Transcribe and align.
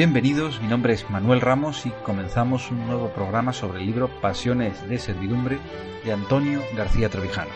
Bienvenidos, 0.00 0.62
mi 0.62 0.66
nombre 0.66 0.94
es 0.94 1.10
Manuel 1.10 1.42
Ramos 1.42 1.84
y 1.84 1.90
comenzamos 1.90 2.70
un 2.70 2.86
nuevo 2.86 3.10
programa 3.10 3.52
sobre 3.52 3.80
el 3.80 3.86
libro 3.86 4.08
Pasiones 4.22 4.88
de 4.88 4.96
Servidumbre 4.96 5.58
de 6.06 6.12
Antonio 6.14 6.62
García 6.74 7.10
Trevijano. 7.10 7.50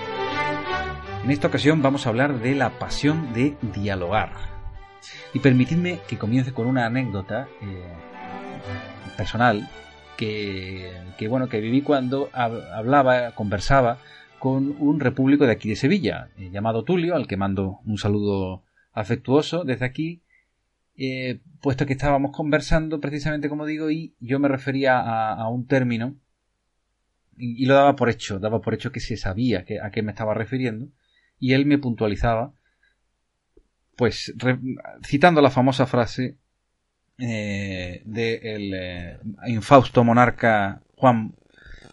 En 1.25 1.31
esta 1.31 1.49
ocasión 1.49 1.81
vamos 1.81 2.05
a 2.05 2.11
hablar 2.11 2.41
de 2.41 2.55
la 2.55 2.79
pasión 2.79 3.33
de 3.33 3.57
dialogar. 3.75 4.33
Y 5.33 5.39
permitidme 5.39 6.01
que 6.07 6.19
comience 6.19 6.53
con 6.53 6.67
una 6.67 6.85
anécdota 6.85 7.49
eh, 7.63 7.83
personal 9.17 9.67
que, 10.19 10.93
bueno, 11.31 11.49
que 11.49 11.61
viví 11.61 11.81
cuando 11.81 12.29
hablaba, 12.35 13.31
conversaba 13.31 13.97
con 14.39 14.77
un 14.81 15.01
repúblico 15.01 15.47
de 15.47 15.53
aquí 15.53 15.71
de 15.71 15.77
Sevilla, 15.77 16.29
eh, 16.37 16.51
llamado 16.53 16.85
Tulio, 16.85 17.17
al 17.17 17.27
que 17.27 17.39
mando 17.39 17.81
un 17.87 17.97
saludo 17.97 18.65
afectuoso 18.93 19.65
desde 19.65 19.87
aquí 19.87 20.24
eh, 20.97 21.41
puesto 21.61 21.87
que 21.87 21.95
estábamos 21.95 22.31
conversando 22.31 23.01
precisamente 23.01 23.49
como 23.49 23.67
digo 23.67 23.91
y 23.91 24.15
yo 24.21 24.39
me 24.39 24.47
refería 24.47 25.01
a, 25.01 25.49
un 25.49 25.67
término 25.67 26.15
y, 27.37 27.67
lo 27.67 27.75
daba 27.75 27.97
por 27.97 28.11
hecho, 28.11 28.39
daba 28.39 28.61
por 28.61 28.75
hecho 28.75 28.93
que 28.93 29.01
se 29.01 29.17
sabía 29.17 29.65
a 29.83 29.91
qué 29.91 30.03
me 30.03 30.13
estaba 30.13 30.35
refiriendo 30.35 30.87
y 31.41 31.55
él 31.55 31.67
me 31.67 31.79
puntualizaba 31.79 32.53
pues 33.97 34.33
citando 35.05 35.41
la 35.41 35.51
famosa 35.51 35.87
frase 35.87 36.37
eh, 37.19 38.03
del 38.05 38.75
eh, 38.75 39.19
infausto 39.49 40.05
monarca 40.05 40.81
Juan 40.95 41.35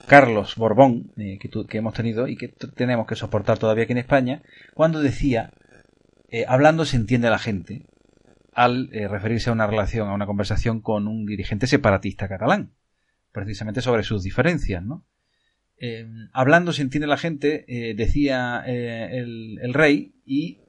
Carlos 0.06 0.58
Borbón 0.58 1.12
que, 1.16 1.50
que, 1.68 1.78
hemos 1.80 1.96
tenido 1.96 2.28
y 2.28 2.38
que 2.38 2.50
tenemos 2.50 3.08
que 3.08 3.16
soportar 3.16 3.58
todavía 3.58 3.86
aquí 3.86 3.94
en 3.94 3.98
España 3.98 4.44
cuando 4.76 5.02
decía 5.02 5.54
hablando 6.48 6.86
se 6.86 6.98
entiende 6.98 7.30
la 7.32 7.40
gente 7.40 7.88
al 8.54 8.90
eh, 8.92 9.08
referirse 9.08 9.50
a 9.50 9.54
una 9.54 9.68
relación, 9.68 10.10
a 10.10 10.14
una 10.14 10.26
conversación 10.26 10.82
con 10.82 11.08
un 11.08 11.26
dirigente 11.26 11.68
separatista 11.68 12.28
catalán, 12.28 12.74
precisamente 13.32 13.82
sobre 13.82 14.04
sus 14.04 14.24
diferencias, 14.24 14.84
¿no? 14.84 15.06
Eh, 15.78 16.08
hablando 16.32 16.74
se 16.74 16.84
entiende 16.84 17.08
la 17.08 17.18
gente, 17.18 17.66
eh, 17.68 17.96
decía 17.96 18.62
el, 18.66 19.58
el, 19.62 19.74
rey, 19.74 20.14
y 20.26 20.60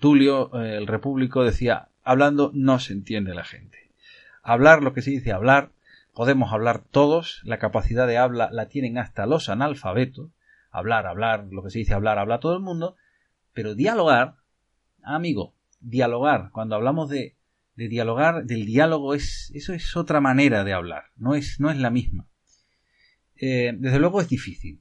Tulio, 0.00 0.54
el 0.62 0.86
repúblico, 0.86 1.44
decía, 1.44 1.88
hablando 2.02 2.50
no 2.54 2.78
se 2.78 2.94
entiende 2.94 3.34
la 3.34 3.44
gente. 3.44 3.90
Hablar, 4.42 4.82
lo 4.82 4.94
que 4.94 5.02
se 5.02 5.10
dice 5.10 5.32
hablar, 5.32 5.72
podemos 6.14 6.52
hablar 6.52 6.82
todos, 6.82 7.40
la 7.44 7.58
capacidad 7.58 8.06
de 8.06 8.16
habla 8.16 8.48
la 8.52 8.68
tienen 8.68 8.96
hasta 8.96 9.26
los 9.26 9.48
analfabetos, 9.48 10.30
hablar, 10.70 11.06
hablar, 11.06 11.46
lo 11.50 11.62
que 11.62 11.70
se 11.70 11.80
dice 11.80 11.92
hablar, 11.92 12.18
habla 12.18 12.40
todo 12.40 12.54
el 12.54 12.60
mundo, 12.60 12.96
pero 13.52 13.74
dialogar, 13.74 14.36
amigo, 15.02 15.54
dialogar, 15.84 16.50
cuando 16.50 16.74
hablamos 16.74 17.08
de, 17.08 17.36
de 17.76 17.88
dialogar, 17.88 18.44
del 18.44 18.66
diálogo, 18.66 19.14
es, 19.14 19.50
eso 19.54 19.72
es 19.72 19.96
otra 19.96 20.20
manera 20.20 20.64
de 20.64 20.72
hablar, 20.72 21.04
no 21.16 21.34
es, 21.34 21.60
no 21.60 21.70
es 21.70 21.78
la 21.78 21.90
misma. 21.90 22.26
Eh, 23.36 23.72
desde 23.76 23.98
luego 23.98 24.20
es 24.20 24.28
difícil, 24.28 24.80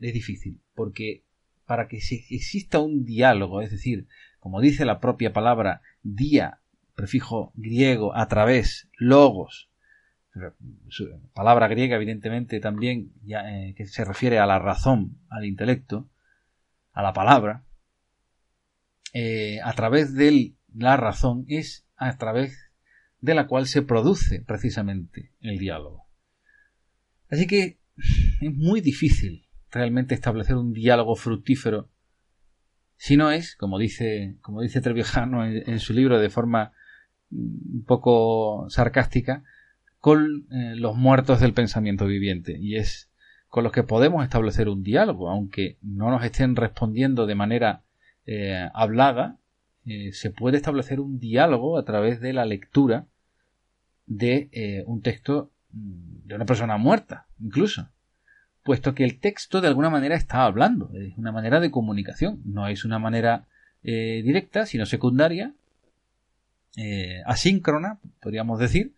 es 0.00 0.12
difícil, 0.12 0.60
porque 0.74 1.24
para 1.66 1.88
que 1.88 1.96
exista 1.96 2.80
un 2.80 3.04
diálogo, 3.04 3.62
es 3.62 3.70
decir, 3.70 4.06
como 4.40 4.60
dice 4.60 4.84
la 4.84 5.00
propia 5.00 5.32
palabra 5.32 5.82
dia, 6.02 6.60
prefijo 6.94 7.52
griego, 7.54 8.14
a 8.14 8.28
través, 8.28 8.88
logos, 8.98 9.70
palabra 11.34 11.68
griega 11.68 11.96
evidentemente 11.96 12.58
también 12.60 13.12
ya, 13.22 13.42
eh, 13.50 13.74
que 13.76 13.86
se 13.86 14.04
refiere 14.04 14.38
a 14.38 14.46
la 14.46 14.58
razón, 14.58 15.18
al 15.28 15.44
intelecto, 15.44 16.08
a 16.92 17.02
la 17.02 17.12
palabra, 17.12 17.64
eh, 19.12 19.60
a 19.62 19.72
través 19.74 20.14
de 20.14 20.54
la 20.74 20.96
razón 20.96 21.44
es 21.48 21.86
a 21.96 22.16
través 22.16 22.70
de 23.20 23.34
la 23.34 23.46
cual 23.46 23.66
se 23.66 23.82
produce 23.82 24.40
precisamente 24.40 25.32
el 25.40 25.58
diálogo. 25.58 26.06
Así 27.30 27.46
que 27.46 27.78
es 28.40 28.54
muy 28.54 28.80
difícil 28.80 29.46
realmente 29.70 30.14
establecer 30.14 30.56
un 30.56 30.72
diálogo 30.72 31.14
fructífero 31.14 31.88
si 32.96 33.16
no 33.16 33.32
es, 33.32 33.56
como 33.56 33.80
dice, 33.80 34.36
como 34.42 34.60
dice 34.60 34.80
Trevijano 34.80 35.44
en, 35.44 35.80
su 35.80 35.92
libro 35.92 36.20
de 36.20 36.30
forma 36.30 36.72
un 37.32 37.82
poco 37.84 38.66
sarcástica, 38.68 39.42
con 39.98 40.46
eh, 40.52 40.76
los 40.76 40.96
muertos 40.96 41.40
del 41.40 41.52
pensamiento 41.52 42.06
viviente. 42.06 42.56
Y 42.60 42.76
es 42.76 43.10
con 43.48 43.64
los 43.64 43.72
que 43.72 43.82
podemos 43.82 44.22
establecer 44.22 44.68
un 44.68 44.84
diálogo, 44.84 45.30
aunque 45.30 45.78
no 45.82 46.12
nos 46.12 46.24
estén 46.24 46.54
respondiendo 46.54 47.26
de 47.26 47.34
manera 47.34 47.82
eh, 48.26 48.68
hablada, 48.72 49.38
eh, 49.84 50.12
se 50.12 50.30
puede 50.30 50.56
establecer 50.56 51.00
un 51.00 51.18
diálogo 51.18 51.76
a 51.76 51.84
través 51.84 52.20
de 52.20 52.32
la 52.32 52.44
lectura 52.44 53.06
de 54.06 54.48
eh, 54.52 54.84
un 54.86 55.02
texto 55.02 55.50
mm, 55.72 56.28
de 56.28 56.34
una 56.36 56.46
persona 56.46 56.76
muerta, 56.76 57.26
incluso, 57.40 57.88
puesto 58.62 58.94
que 58.94 59.04
el 59.04 59.18
texto 59.18 59.60
de 59.60 59.68
alguna 59.68 59.90
manera 59.90 60.14
está 60.14 60.44
hablando, 60.44 60.90
es 60.94 61.18
una 61.18 61.32
manera 61.32 61.58
de 61.58 61.70
comunicación, 61.70 62.40
no 62.44 62.68
es 62.68 62.84
una 62.84 62.98
manera 62.98 63.46
directa, 63.84 64.64
sino 64.64 64.86
secundaria, 64.86 65.54
asíncrona, 67.26 67.98
podríamos 68.20 68.60
decir, 68.60 68.94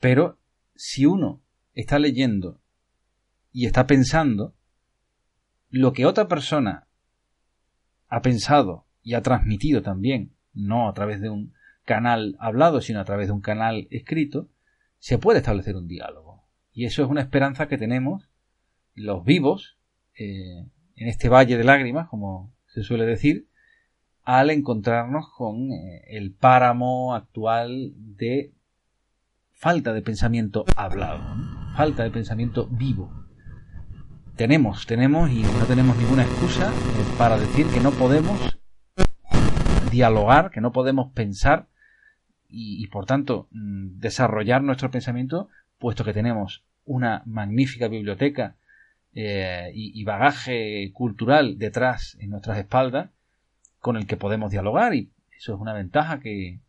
pero 0.00 0.38
si 0.74 1.06
uno 1.06 1.40
está 1.72 2.00
leyendo 2.00 2.58
y 3.52 3.66
está 3.66 3.86
pensando, 3.86 4.52
lo 5.70 5.92
que 5.92 6.04
otra 6.04 6.26
persona 6.26 6.83
ha 8.14 8.22
pensado 8.22 8.86
y 9.02 9.14
ha 9.14 9.22
transmitido 9.22 9.82
también, 9.82 10.36
no 10.52 10.88
a 10.88 10.94
través 10.94 11.20
de 11.20 11.30
un 11.30 11.52
canal 11.84 12.36
hablado, 12.38 12.80
sino 12.80 13.00
a 13.00 13.04
través 13.04 13.26
de 13.26 13.32
un 13.32 13.40
canal 13.40 13.88
escrito, 13.90 14.48
se 15.00 15.18
puede 15.18 15.38
establecer 15.40 15.74
un 15.74 15.88
diálogo. 15.88 16.44
Y 16.72 16.84
eso 16.84 17.02
es 17.02 17.10
una 17.10 17.22
esperanza 17.22 17.66
que 17.66 17.76
tenemos 17.76 18.30
los 18.94 19.24
vivos 19.24 19.78
eh, 20.16 20.64
en 20.94 21.08
este 21.08 21.28
valle 21.28 21.58
de 21.58 21.64
lágrimas, 21.64 22.08
como 22.08 22.54
se 22.66 22.84
suele 22.84 23.04
decir, 23.04 23.48
al 24.22 24.50
encontrarnos 24.50 25.26
con 25.36 25.72
eh, 25.72 26.04
el 26.06 26.32
páramo 26.32 27.16
actual 27.16 27.94
de 27.96 28.52
falta 29.50 29.92
de 29.92 30.02
pensamiento 30.02 30.64
hablado, 30.76 31.20
falta 31.74 32.04
de 32.04 32.12
pensamiento 32.12 32.68
vivo 32.68 33.23
tenemos, 34.36 34.86
tenemos 34.86 35.30
y 35.30 35.42
no 35.42 35.64
tenemos 35.66 35.96
ninguna 35.96 36.24
excusa 36.24 36.70
eh, 36.70 37.14
para 37.16 37.38
decir 37.38 37.66
que 37.68 37.80
no 37.80 37.92
podemos 37.92 38.58
dialogar, 39.90 40.50
que 40.50 40.60
no 40.60 40.72
podemos 40.72 41.12
pensar 41.12 41.68
y, 42.48 42.86
por 42.88 43.06
tanto 43.06 43.48
mm, 43.50 43.98
desarrollar 43.98 44.62
nuestro 44.62 44.90
pensamiento, 44.90 45.48
puesto 45.78 46.04
que 46.04 46.12
tenemos 46.12 46.64
una 46.84 47.22
magnífica 47.26 47.88
biblioteca 47.88 48.56
eh, 49.14 49.70
y, 49.74 50.02
bagaje 50.04 50.90
cultural 50.92 51.58
detrás 51.58 52.16
en 52.20 52.30
nuestras 52.30 52.58
espaldas 52.58 53.10
con 53.78 53.96
el 53.96 54.06
que 54.06 54.16
podemos 54.16 54.50
dialogar 54.50 54.94
y 54.94 55.10
eso 55.36 55.54
es 55.54 55.60
una 55.60 55.72
ventaja 55.72 56.20
que, 56.20 56.60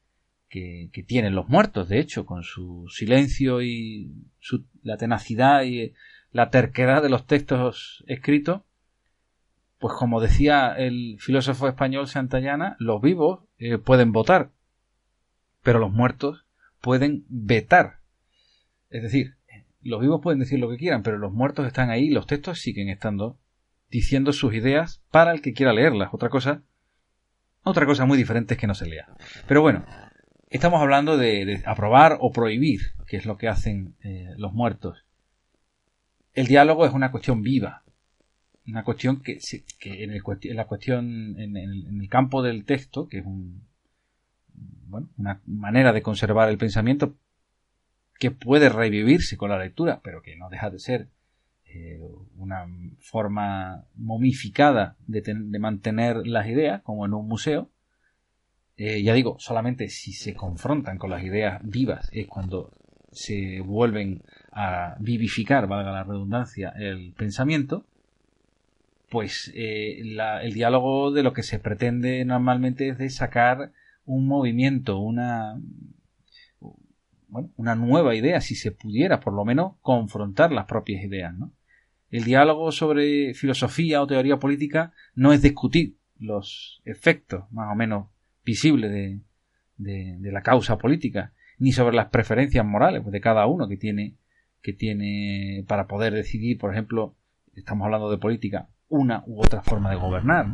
que, 0.50 1.04
tienen 1.08 1.36
los 1.36 1.50
muertos, 1.50 1.90
de 1.90 2.00
hecho, 2.00 2.26
con 2.26 2.44
su 2.44 2.88
silencio 2.90 3.62
y 3.62 4.14
su, 4.40 4.66
la 4.84 4.98
tenacidad 4.98 5.64
y 5.64 5.94
la 6.36 6.50
terquedad 6.50 7.02
de 7.02 7.08
los 7.08 7.26
textos 7.26 8.04
escritos, 8.08 8.64
pues 9.80 9.94
como 9.94 10.20
decía 10.20 10.74
el 10.78 11.16
filósofo 11.18 11.70
español 11.70 12.10
Santayana, 12.10 12.76
los 12.78 13.02
vivos 13.02 13.46
eh, 13.58 13.78
pueden 13.78 14.12
votar, 14.12 14.52
pero 15.64 15.80
los 15.80 15.94
muertos 15.94 16.46
pueden 16.82 17.24
vetar. 17.30 18.00
Es 18.90 19.02
decir, 19.02 19.38
los 19.82 20.02
vivos 20.02 20.20
pueden 20.22 20.40
decir 20.40 20.60
lo 20.60 20.70
que 20.70 20.76
quieran, 20.76 21.04
pero 21.04 21.18
los 21.18 21.32
muertos 21.32 21.68
están 21.68 21.90
ahí 21.90 22.10
los 22.10 22.28
textos 22.28 22.60
siguen 22.60 22.90
estando 22.90 23.40
diciendo 23.90 24.34
sus 24.34 24.54
ideas 24.56 25.02
para 25.12 25.32
el 25.32 25.42
que 25.42 25.54
quiera 25.54 25.72
leerlas. 25.72 26.10
Otra 26.12 26.28
cosa, 26.28 26.64
otra 27.64 27.86
cosa 27.86 28.06
muy 28.06 28.18
diferente 28.18 28.56
es 28.56 28.60
que 28.60 28.68
no 28.68 28.76
se 28.76 28.88
lea. 28.88 29.08
Pero 29.48 29.62
bueno, 29.62 29.86
estamos 30.50 30.82
hablando 30.82 31.16
de, 31.16 31.64
aprobar 31.66 32.18
o 32.20 32.34
prohibir, 32.34 32.82
que 33.08 33.16
es 33.16 33.26
lo 33.26 33.38
que 33.38 33.48
hacen 33.48 33.96
eh, 34.04 34.34
los 34.36 34.52
muertos. 34.52 35.05
El 36.36 36.48
diálogo 36.48 36.86
es 36.86 36.94
una 36.94 37.12
cuestión 37.12 37.42
viva, 37.42 37.84
una 38.68 38.84
cuestión 38.84 39.22
que, 39.22 39.40
que 39.80 40.04
en, 40.04 40.12
el, 40.12 40.22
la 40.56 40.66
cuestión 40.66 41.40
en, 41.40 41.56
el 41.56 42.10
campo 42.10 42.44
del 42.44 42.66
texto, 42.66 43.08
que 43.08 43.20
es 43.20 43.26
un, 43.26 43.66
bueno, 44.88 45.10
una 45.18 45.42
manera 45.46 45.94
de 45.94 46.02
conservar 46.02 46.50
el 46.50 46.58
pensamiento 46.58 47.16
que 48.20 48.32
puede 48.32 48.68
revivirse 48.68 49.38
con 49.38 49.50
la 49.50 49.60
lectura, 49.60 50.02
pero 50.04 50.22
que 50.22 50.36
no 50.36 50.50
deja 50.50 50.70
de 50.70 50.80
ser 50.80 51.10
eh, 51.66 52.02
una 52.38 52.66
forma 53.00 53.86
momificada 53.96 54.98
de, 55.08 55.22
de, 55.22 55.60
mantener 55.60 56.28
las 56.28 56.48
ideas, 56.48 56.82
como 56.82 57.06
en 57.06 57.14
un 57.14 57.28
museo. 57.28 57.70
Eh, 58.78 59.04
ya 59.04 59.14
digo, 59.14 59.38
solamente 59.40 59.88
si 59.88 60.12
se 60.12 60.34
confrontan 60.34 60.98
con 60.98 61.10
las 61.10 61.24
ideas 61.24 61.62
vivas 61.64 62.10
es 62.12 62.28
cuando 62.28 62.74
se 63.16 63.62
vuelven 63.62 64.22
a 64.52 64.96
vivificar, 65.00 65.68
valga 65.68 65.92
la 65.92 66.04
redundancia, 66.04 66.74
el 66.78 67.14
pensamiento, 67.14 67.86
pues 69.10 69.52
eh, 69.56 70.02
el 70.02 70.54
diálogo 70.54 71.12
de 71.12 71.24
lo 71.24 71.34
que 71.34 71.44
se 71.44 71.60
pretende 71.60 72.26
normalmente 72.26 72.90
es 72.90 72.98
de 72.98 73.10
sacar 73.10 73.72
un 74.06 74.28
movimiento, 74.28 75.00
una, 75.00 75.60
bueno, 77.30 77.50
una 77.56 77.76
nueva 77.76 78.16
idea, 78.16 78.42
si 78.42 78.56
se 78.56 78.72
pudiera 78.72 79.20
por 79.20 79.34
lo 79.34 79.46
menos 79.46 79.76
confrontar 79.82 80.52
las 80.52 80.66
propias 80.66 81.04
ideas. 81.04 81.34
El 82.12 82.24
diálogo 82.26 82.72
sobre 82.72 83.34
filosofía 83.34 84.02
o 84.02 84.08
teoría 84.08 84.38
política 84.38 84.94
no 85.16 85.32
es 85.32 85.42
discutir 85.42 85.96
los 86.20 86.82
efectos 86.86 87.50
más 87.52 87.72
o 87.72 87.76
menos 87.76 88.08
visibles 88.44 88.92
de, 88.92 89.22
de 89.78 90.32
la 90.32 90.42
causa 90.42 90.78
política, 90.78 91.34
ni 91.58 91.72
sobre 91.72 91.96
las 91.96 92.08
preferencias 92.08 92.66
morales 92.66 93.06
de 93.06 93.22
cada 93.22 93.46
uno 93.46 93.68
que 93.68 93.78
tiene, 93.78 94.16
que 94.62 94.74
tiene 94.74 95.64
para 95.68 95.88
poder 95.88 96.14
decidir, 96.14 96.58
por 96.58 96.72
ejemplo, 96.72 97.16
estamos 97.56 97.86
hablando 97.86 98.12
de 98.12 98.18
política, 98.18 98.70
una 98.90 99.24
u 99.26 99.42
otra 99.42 99.62
forma 99.62 99.90
de 99.90 99.96
gobernar. 99.96 100.48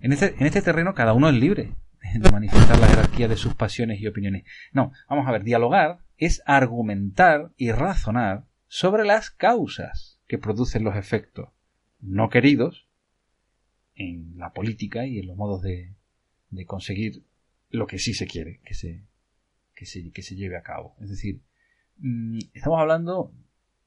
En 0.00 0.12
este, 0.12 0.34
en 0.38 0.46
este 0.46 0.62
terreno 0.62 0.94
cada 0.94 1.14
uno 1.14 1.28
es 1.28 1.34
libre 1.34 1.74
de 2.14 2.30
manifestar 2.30 2.78
la 2.78 2.88
jerarquía 2.88 3.28
de 3.28 3.36
sus 3.36 3.54
pasiones 3.54 4.00
y 4.00 4.06
opiniones. 4.06 4.44
No, 4.72 4.92
vamos 5.08 5.26
a 5.26 5.32
ver, 5.32 5.44
dialogar 5.44 5.98
es 6.16 6.42
argumentar 6.46 7.50
y 7.56 7.72
razonar 7.72 8.44
sobre 8.68 9.04
las 9.04 9.30
causas 9.30 10.20
que 10.26 10.38
producen 10.38 10.84
los 10.84 10.96
efectos 10.96 11.48
no 12.00 12.28
queridos 12.28 12.86
en 13.94 14.36
la 14.36 14.52
política 14.52 15.06
y 15.06 15.18
en 15.18 15.26
los 15.26 15.36
modos 15.36 15.62
de, 15.62 15.94
de 16.50 16.66
conseguir 16.66 17.22
lo 17.70 17.86
que 17.86 17.98
sí 17.98 18.14
se 18.14 18.26
quiere 18.26 18.60
que 18.64 18.74
se, 18.74 19.04
que 19.74 19.86
se, 19.86 20.10
que 20.10 20.22
se 20.22 20.36
lleve 20.36 20.56
a 20.56 20.62
cabo. 20.62 20.96
Es 21.00 21.10
decir, 21.10 21.40
mm, 21.98 22.38
estamos 22.52 22.80
hablando 22.80 23.32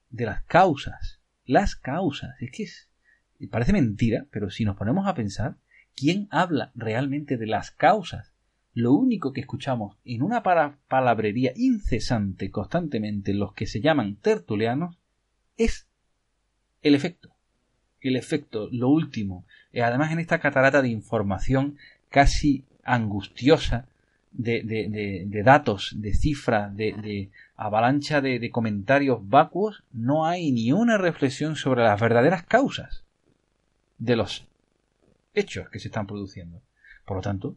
de 0.09 0.25
las 0.25 0.43
causas. 0.43 1.19
Las 1.45 1.75
causas. 1.75 2.35
Es 2.41 2.51
que 2.51 2.63
es, 2.63 2.89
parece 3.49 3.73
mentira, 3.73 4.25
pero 4.31 4.49
si 4.49 4.65
nos 4.65 4.77
ponemos 4.77 5.07
a 5.07 5.15
pensar, 5.15 5.57
¿quién 5.95 6.27
habla 6.31 6.71
realmente 6.75 7.37
de 7.37 7.47
las 7.47 7.71
causas? 7.71 8.33
Lo 8.73 8.93
único 8.93 9.33
que 9.33 9.41
escuchamos 9.41 9.97
en 10.05 10.21
una 10.21 10.43
palabrería 10.43 11.51
incesante 11.55 12.51
constantemente 12.51 13.33
los 13.33 13.53
que 13.53 13.65
se 13.65 13.81
llaman 13.81 14.17
tertulianos 14.17 14.97
es 15.57 15.87
el 16.83 16.93
efecto. 16.93 17.33
El 18.01 18.15
efecto, 18.15 18.69
lo 18.71 18.89
último. 18.89 19.45
Eh, 19.73 19.81
además 19.81 20.11
en 20.11 20.19
esta 20.19 20.39
catarata 20.39 20.83
de 20.83 20.89
información 20.89 21.77
casi 22.09 22.65
angustiosa 22.83 23.87
de, 24.37 25.25
de, 25.27 25.43
datos, 25.43 25.95
de 25.97 26.13
cifras, 26.13 26.75
de, 26.75 27.29
avalancha 27.55 28.21
de, 28.21 28.49
comentarios 28.51 29.27
vacuos, 29.27 29.83
no 29.91 30.25
hay 30.25 30.51
ni 30.51 30.71
una 30.71 30.97
reflexión 30.97 31.55
sobre 31.55 31.83
las 31.83 31.99
verdaderas 31.99 32.43
causas 32.43 33.03
de 33.97 34.15
los 34.15 34.47
hechos 35.33 35.69
que 35.69 35.79
se 35.79 35.87
están 35.87 36.07
produciendo. 36.07 36.61
Por 37.05 37.17
lo 37.17 37.21
tanto, 37.23 37.55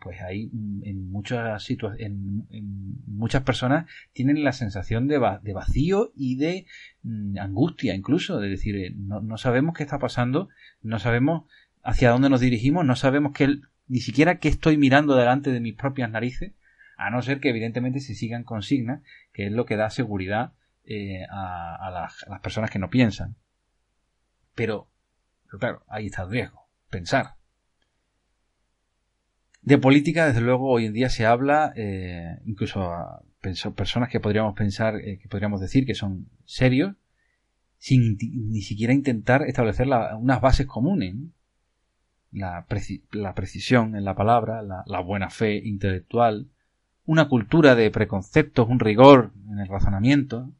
pues 0.00 0.20
hay 0.20 0.48
en 0.84 1.10
muchas 1.10 1.62
situaciones, 1.64 2.06
en, 2.50 3.04
muchas 3.06 3.42
personas 3.42 3.86
tienen 4.12 4.44
la 4.44 4.52
sensación 4.52 5.08
de, 5.08 5.18
vacío 5.18 6.12
y 6.14 6.36
de 6.36 6.66
mm, 7.02 7.38
angustia 7.38 7.94
incluso, 7.94 8.38
de 8.38 8.48
decir, 8.48 8.76
eh, 8.76 8.94
no, 8.96 9.36
sabemos 9.38 9.74
qué 9.74 9.82
está 9.82 9.98
pasando, 9.98 10.48
no 10.82 10.98
sabemos 11.00 11.44
hacia 11.82 12.10
dónde 12.10 12.30
nos 12.30 12.40
dirigimos, 12.40 12.84
no 12.84 12.94
sabemos 12.94 13.32
qué, 13.32 13.58
ni 13.90 14.00
siquiera 14.00 14.38
qué 14.38 14.48
estoy 14.48 14.78
mirando 14.78 15.16
delante 15.16 15.50
de 15.50 15.60
mis 15.60 15.74
propias 15.74 16.10
narices, 16.10 16.52
a 16.96 17.10
no 17.10 17.20
ser 17.22 17.40
que 17.40 17.50
evidentemente 17.50 18.00
se 18.00 18.14
sigan 18.14 18.44
consignas, 18.44 19.02
que 19.32 19.46
es 19.46 19.52
lo 19.52 19.66
que 19.66 19.76
da 19.76 19.90
seguridad 19.90 20.52
eh, 20.84 21.24
a, 21.30 21.90
las, 21.90 22.40
personas 22.40 22.70
que 22.70 22.78
no 22.78 22.88
piensan. 22.88 23.36
Pero 24.54 24.88
pero 25.46 25.58
claro, 25.58 25.82
ahí 25.88 26.06
está 26.06 26.22
el 26.22 26.30
riesgo. 26.30 26.68
Pensar. 26.90 27.34
De 29.62 29.76
política, 29.78 30.26
desde 30.26 30.40
luego, 30.40 30.70
hoy 30.70 30.86
en 30.86 30.92
día 30.92 31.10
se 31.10 31.26
habla, 31.26 31.72
eh, 31.74 32.38
incluso 32.46 32.84
a 32.84 33.22
personas 33.74 34.08
que 34.08 34.20
podríamos 34.20 34.54
pensar, 34.54 34.96
eh, 34.96 35.18
que 35.18 35.28
podríamos 35.28 35.60
decir 35.60 35.84
que 35.84 35.94
son 35.94 36.28
serios, 36.44 36.94
sin 37.78 38.16
ni 38.16 38.62
siquiera 38.62 38.92
intentar 38.92 39.42
establecer 39.42 39.88
unas 39.88 40.40
bases 40.40 40.66
comunes. 40.66 41.16
La, 42.32 42.64
precisión 42.66 43.96
en 43.96 44.04
la 44.04 44.14
palabra, 44.14 44.62
la, 44.62 45.00
buena 45.00 45.30
fe 45.30 45.56
intelectual, 45.56 46.48
una 47.04 47.28
cultura 47.28 47.74
de 47.74 47.90
preconceptos, 47.90 48.68
un 48.68 48.80
rigor 48.80 49.32
en 49.50 49.58
el 49.58 49.68
razonamiento. 49.68 50.52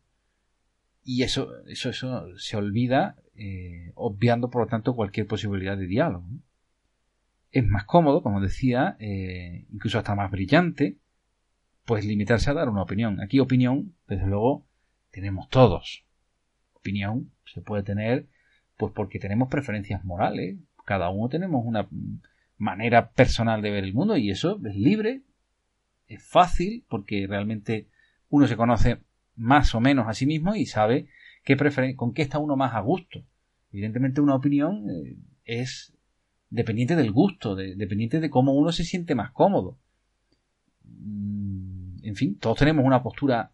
Y 1.02 1.22
eso, 1.22 1.64
eso, 1.66 1.90
eso 1.90 2.36
se 2.36 2.56
olvida 2.56 3.16
eh, 3.42 3.92
obviando 3.94 4.50
por 4.50 4.62
lo 4.62 4.68
tanto 4.68 4.94
cualquier 4.94 5.26
posibilidad 5.26 5.76
de 5.78 5.86
diálogo. 5.86 6.26
Es 7.50 7.64
más 7.66 7.84
cómodo, 7.84 8.22
como 8.22 8.40
decía, 8.40 8.96
eh, 9.00 9.66
incluso 9.72 9.98
hasta 9.98 10.14
más 10.14 10.30
brillante, 10.30 10.98
pues 11.86 12.04
limitarse 12.04 12.50
a 12.50 12.54
dar 12.54 12.68
una 12.68 12.82
opinión. 12.82 13.18
Aquí 13.20 13.40
opinión, 13.40 13.94
desde 14.06 14.26
luego, 14.26 14.66
tenemos 15.10 15.48
todos. 15.48 16.04
Opinión 16.74 17.32
se 17.46 17.62
puede 17.62 17.82
tener 17.82 18.28
pues 18.76 18.92
porque 18.94 19.18
tenemos 19.18 19.48
preferencias 19.48 20.04
morales. 20.04 20.58
Cada 20.90 21.08
uno 21.08 21.28
tenemos 21.28 21.64
una 21.64 21.88
manera 22.58 23.12
personal 23.12 23.62
de 23.62 23.70
ver 23.70 23.84
el 23.84 23.94
mundo 23.94 24.16
y 24.16 24.32
eso 24.32 24.60
es 24.66 24.74
libre, 24.74 25.22
es 26.08 26.20
fácil 26.20 26.84
porque 26.88 27.28
realmente 27.28 27.86
uno 28.28 28.48
se 28.48 28.56
conoce 28.56 28.98
más 29.36 29.72
o 29.76 29.80
menos 29.80 30.08
a 30.08 30.14
sí 30.14 30.26
mismo 30.26 30.56
y 30.56 30.66
sabe 30.66 31.06
qué 31.44 31.56
con 31.94 32.12
qué 32.12 32.22
está 32.22 32.40
uno 32.40 32.56
más 32.56 32.74
a 32.74 32.80
gusto. 32.80 33.24
Evidentemente 33.70 34.20
una 34.20 34.34
opinión 34.34 34.90
eh, 34.90 35.16
es 35.44 35.96
dependiente 36.48 36.96
del 36.96 37.12
gusto, 37.12 37.54
dependiente 37.54 38.18
de 38.18 38.28
cómo 38.28 38.54
uno 38.54 38.72
se 38.72 38.82
siente 38.82 39.14
más 39.14 39.30
cómodo. 39.30 39.78
Mm, 40.82 41.98
en 42.02 42.16
fin, 42.16 42.36
todos 42.36 42.58
tenemos 42.58 42.84
una 42.84 43.04
postura 43.04 43.52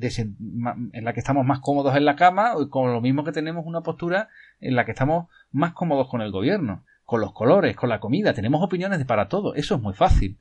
en 0.00 1.04
la 1.04 1.12
que 1.12 1.20
estamos 1.20 1.46
más 1.46 1.60
cómodos 1.60 1.96
en 1.96 2.04
la 2.04 2.16
cama, 2.16 2.54
con 2.70 2.92
lo 2.92 3.00
mismo 3.00 3.24
que 3.24 3.32
tenemos 3.32 3.64
una 3.66 3.82
postura 3.82 4.28
en 4.60 4.74
la 4.74 4.84
que 4.84 4.92
estamos 4.92 5.28
más 5.52 5.72
cómodos 5.72 6.08
con 6.08 6.20
el 6.20 6.32
gobierno, 6.32 6.84
con 7.04 7.20
los 7.20 7.32
colores, 7.32 7.76
con 7.76 7.88
la 7.88 8.00
comida. 8.00 8.34
Tenemos 8.34 8.62
opiniones 8.62 8.98
de 8.98 9.04
para 9.04 9.28
todo. 9.28 9.54
Eso 9.54 9.76
es 9.76 9.80
muy 9.80 9.94
fácil. 9.94 10.38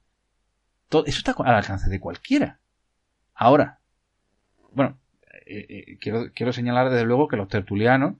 Todo, 0.89 1.05
eso 1.05 1.19
está 1.19 1.35
al 1.43 1.55
alcance 1.55 1.89
de 1.89 1.99
cualquiera. 1.99 2.59
Ahora, 3.35 3.79
bueno, 4.73 4.97
eh, 5.45 5.65
eh, 5.69 5.97
quiero, 5.99 6.31
quiero 6.33 6.53
señalar 6.53 6.89
desde 6.89 7.05
luego 7.05 7.27
que 7.27 7.37
los 7.37 7.47
tertulianos 7.47 8.15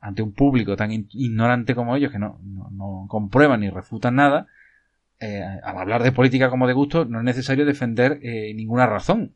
ante 0.00 0.22
un 0.22 0.32
público 0.32 0.76
tan 0.76 0.92
ignorante 0.92 1.74
como 1.74 1.96
ellos 1.96 2.12
que 2.12 2.18
no, 2.18 2.38
no, 2.42 3.06
comprueban 3.08 3.60
ni 3.60 3.70
refutan 3.70 4.14
nada, 4.16 4.46
eh, 5.18 5.42
al 5.42 5.78
hablar 5.78 6.02
de 6.02 6.12
política 6.12 6.50
como 6.50 6.66
de 6.66 6.74
gusto 6.74 7.06
no 7.06 7.18
es 7.18 7.24
necesario 7.24 7.64
defender 7.64 8.20
ninguna 8.54 8.86
razón. 8.86 9.35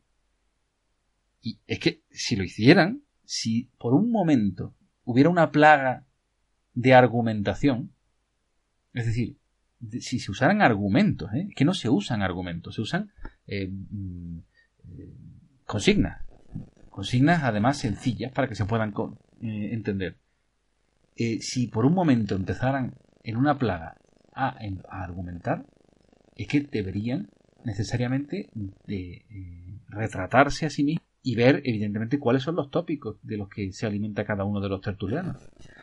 Y 1.41 1.61
es 1.67 1.79
que 1.79 2.03
si 2.11 2.37
lo 2.37 2.45
hicieran, 2.45 3.03
si 3.25 3.71
por 3.79 3.95
un 3.95 4.11
momento 4.11 4.75
hubiera 5.05 5.31
una 5.31 5.51
plaga 5.51 6.07
de 6.75 6.95
argumentación, 6.95 7.93
es 8.93 9.07
decir, 9.07 9.37
si 10.01 10.19
se 10.19 10.31
usaran 10.31 10.61
argumentos, 10.63 11.33
¿eh? 11.33 11.49
que 11.57 11.65
no 11.65 11.75
se 11.75 11.89
usan 11.89 12.23
argumentos, 12.23 12.75
se 12.75 12.83
usan 12.83 13.13
mm, 13.49 14.39
consignas, 15.65 16.25
consignas 16.91 17.43
además 17.45 17.79
sencillas 17.79 18.33
para 18.33 18.49
que 18.49 18.55
se 18.55 18.67
puedan 18.67 18.93
entender. 19.41 20.19
Eh, 21.17 21.39
si 21.41 21.67
por 21.67 21.87
un 21.87 21.95
momento 21.95 22.35
empezaran 22.35 22.95
en 23.23 23.37
una 23.37 23.59
plaga 23.59 23.97
a, 24.35 24.57
argumentar, 24.89 25.67
es 26.37 26.47
que 26.47 26.61
deberían 26.61 27.31
necesariamente 27.65 28.51
de, 28.87 29.25
eh, 29.29 29.81
retratarse 29.89 30.67
a 30.67 30.71
sí 30.71 30.85
mismo 30.85 31.10
y 31.23 31.35
ver, 31.35 31.63
evidentemente, 31.65 32.19
cuáles 32.19 32.43
son 32.43 32.57
los 32.57 32.71
tópicos 32.71 33.17
de 33.23 33.37
los 33.37 33.49
que 33.49 33.73
se 33.73 33.87
alimenta 33.87 34.25
cada 34.25 34.45
uno 34.45 34.61
de 34.61 34.69
los 34.69 34.81
tertulianos. 34.81 35.37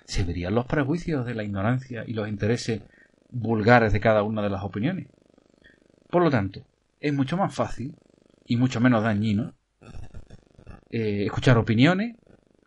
Se 0.06 0.24
verían 0.24 0.56
los 0.56 0.65
prejuicios 0.65 1.25
de 1.25 1.36
la 1.36 1.44
ignorancia 1.44 2.03
y 2.08 2.13
los 2.13 2.27
intereses 2.27 2.82
vulgares 3.29 3.94
de 3.94 4.00
cada 4.00 4.24
una 4.24 4.41
de 4.41 4.50
las 4.50 4.63
opiniones. 4.63 5.08
Por 6.10 6.24
lo 6.24 6.32
tanto, 6.32 6.62
es 7.00 7.13
mucho 7.13 7.38
más 7.38 7.53
fácil 7.53 7.96
y 8.46 8.58
mucho 8.58 8.79
menos 8.79 9.03
dañino 9.03 9.53
eh, 10.89 11.25
escuchar 11.25 11.58
opiniones 11.58 12.15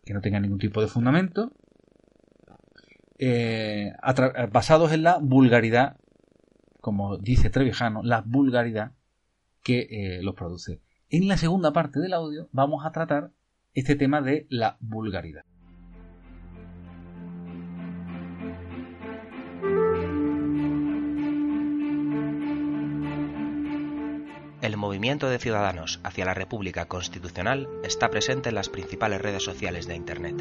que 0.05 0.15
no 0.15 0.21
tengan 0.21 0.43
ningún 0.43 0.59
tipo 0.59 0.81
de 0.81 0.89
fundamento, 0.89 1.53
eh, 3.19 3.93
basados 4.50 4.93
en 4.93 5.03
la 5.03 5.19
vulgaridad, 5.19 5.97
como 6.81 7.17
dice 7.17 7.50
Trevijano, 7.50 8.03
la 8.03 8.23
vulgaridad 8.23 8.93
que 9.62 9.87
eh, 9.91 10.23
los 10.23 10.35
produce. 10.35 10.81
En 11.12 11.26
la 11.26 11.37
segunda 11.37 11.73
parte 11.73 11.99
del 11.99 12.12
audio 12.12 12.49
vamos 12.52 12.87
a 12.87 12.93
tratar 12.93 13.33
este 13.75 13.97
tema 13.97 14.23
de 14.23 14.47
la 14.49 14.76
vulgaridad. 14.79 15.45
El 24.62 24.76
movimiento 24.76 25.29
de 25.29 25.40
ciudadanos 25.40 25.99
hacia 26.05 26.25
la 26.25 26.35
República 26.35 26.87
Constitucional 26.87 27.69
está 27.83 28.09
presente 28.09 28.50
en 28.50 28.55
las 28.55 28.69
principales 28.69 29.21
redes 29.21 29.43
sociales 29.43 29.88
de 29.88 29.97
Internet. 29.97 30.40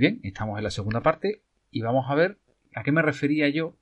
Bien, 0.00 0.18
estamos 0.22 0.56
en 0.56 0.64
la 0.64 0.70
segunda 0.70 1.02
parte 1.02 1.42
y 1.70 1.82
vamos 1.82 2.06
a 2.08 2.14
ver 2.14 2.38
a 2.74 2.82
qué 2.82 2.90
me 2.90 3.02
refería 3.02 3.48
yo 3.50 3.76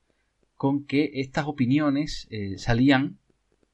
con 0.56 0.84
que 0.84 1.12
estas 1.14 1.46
opiniones 1.46 2.26
eh, 2.30 2.58
salían 2.58 3.18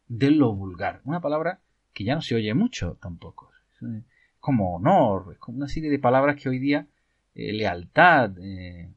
de 0.08 0.30
lo 0.30 0.54
vulgar. 0.54 1.00
Una 1.04 1.22
palabra 1.22 1.60
que 1.94 2.04
ya 2.04 2.14
no 2.14 2.20
se 2.20 2.34
oye 2.34 2.52
mucho 2.52 2.98
tampoco. 3.00 3.50
Es 3.72 4.04
como 4.38 4.76
honor, 4.76 5.32
es 5.32 5.38
como 5.38 5.56
una 5.56 5.68
serie 5.68 5.90
de 5.90 5.98
palabras 5.98 6.36
que 6.36 6.50
hoy 6.50 6.58
día, 6.58 6.86
eh, 7.34 7.54
lealtad, 7.54 8.38
eh, 8.38 8.92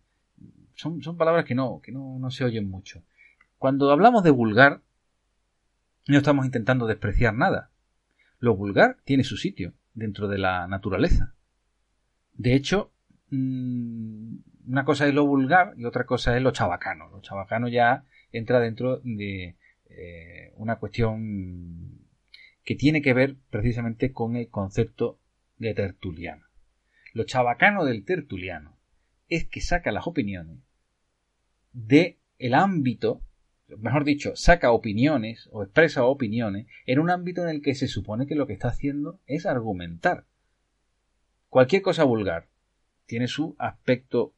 son, 0.76 1.02
son, 1.02 1.16
palabras 1.16 1.46
que, 1.46 1.56
no, 1.56 1.80
que 1.82 1.94
no, 1.94 2.20
no 2.20 2.30
se 2.30 2.44
oyen 2.44 2.70
mucho. 2.70 3.02
Cuando 3.58 3.90
hablamos 3.92 4.24
de 4.24 4.32
vulgar, 4.32 4.82
no 6.10 6.18
estamos 6.18 6.46
intentando 6.46 6.86
despreciar 6.86 7.34
nada. 7.34 7.72
Lo 8.40 8.58
vulgar 8.58 8.98
tiene 9.06 9.24
su 9.24 9.38
sitio 9.38 9.74
dentro 9.94 10.28
de 10.28 10.38
la 10.38 10.68
naturaleza. 10.68 11.34
De 12.34 12.54
hecho, 12.54 12.92
Mm, 13.30 14.38
una 14.68 14.86
cosa 14.86 15.08
es 15.08 15.14
lo 15.14 15.26
vulgar 15.26 15.74
y 15.78 15.86
otra 15.86 16.06
cosa 16.06 16.36
es 16.36 16.42
lo 16.42 16.52
chabacano. 16.52 17.10
Lo 17.10 17.22
chabacano 17.22 17.68
ya 17.68 18.06
entra 18.32 18.60
dentro 18.60 19.00
de 19.04 19.56
eh, 19.90 20.54
una 20.56 20.78
cuestión 20.78 22.08
que 22.64 22.76
tiene 22.76 23.02
que 23.02 23.14
ver 23.14 23.38
precisamente 23.50 24.12
con 24.12 24.36
el 24.36 24.50
concepto 24.50 25.20
de 25.58 25.74
tertuliano. 25.74 26.46
Lo 27.14 27.24
chabacano 27.24 27.86
del 27.86 28.04
tertuliano 28.04 28.78
es 29.30 29.48
que 29.48 29.62
saca 29.62 29.92
las 29.92 30.08
opiniones 30.08 30.60
de 31.74 32.18
el 32.40 32.54
ámbito, 32.54 33.22
mejor 33.78 34.04
dicho, 34.04 34.36
saca 34.36 34.72
opiniones 34.72 35.50
o 35.52 35.64
expresa 35.64 36.04
opiniones 36.04 36.68
en 36.86 37.00
un 37.00 37.10
ámbito 37.10 37.44
en 37.44 37.50
el 37.50 37.62
que 37.62 37.76
se 37.76 37.88
supone 37.88 38.28
que 38.28 38.36
lo 38.36 38.48
que 38.48 38.54
está 38.54 38.70
haciendo 38.70 39.20
es 39.26 39.46
argumentar. 39.46 40.26
Cualquier 41.50 41.82
cosa 41.82 42.04
vulgar, 42.04 42.48
tiene 43.08 43.28
su 43.28 43.56
aspecto 43.58 44.34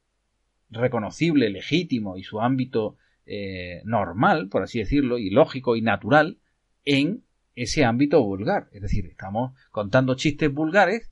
reconocible, 0.69 1.49
legítimo 1.49 2.15
y 2.15 2.23
su 2.23 2.39
ámbito 2.39 2.95
eh, 3.25 3.81
normal, 3.83 4.47
por 4.47 4.63
así 4.63 4.79
decirlo, 4.79 5.17
y 5.17 5.29
lógico 5.29 5.75
y 5.75 5.81
natural 5.81 6.37
en 6.85 7.23
ese 7.55 7.83
ámbito 7.83 8.23
vulgar. 8.23 8.69
Es 8.71 8.81
decir, 8.81 9.05
estamos 9.07 9.53
contando 9.71 10.15
chistes 10.15 10.53
vulgares 10.53 11.11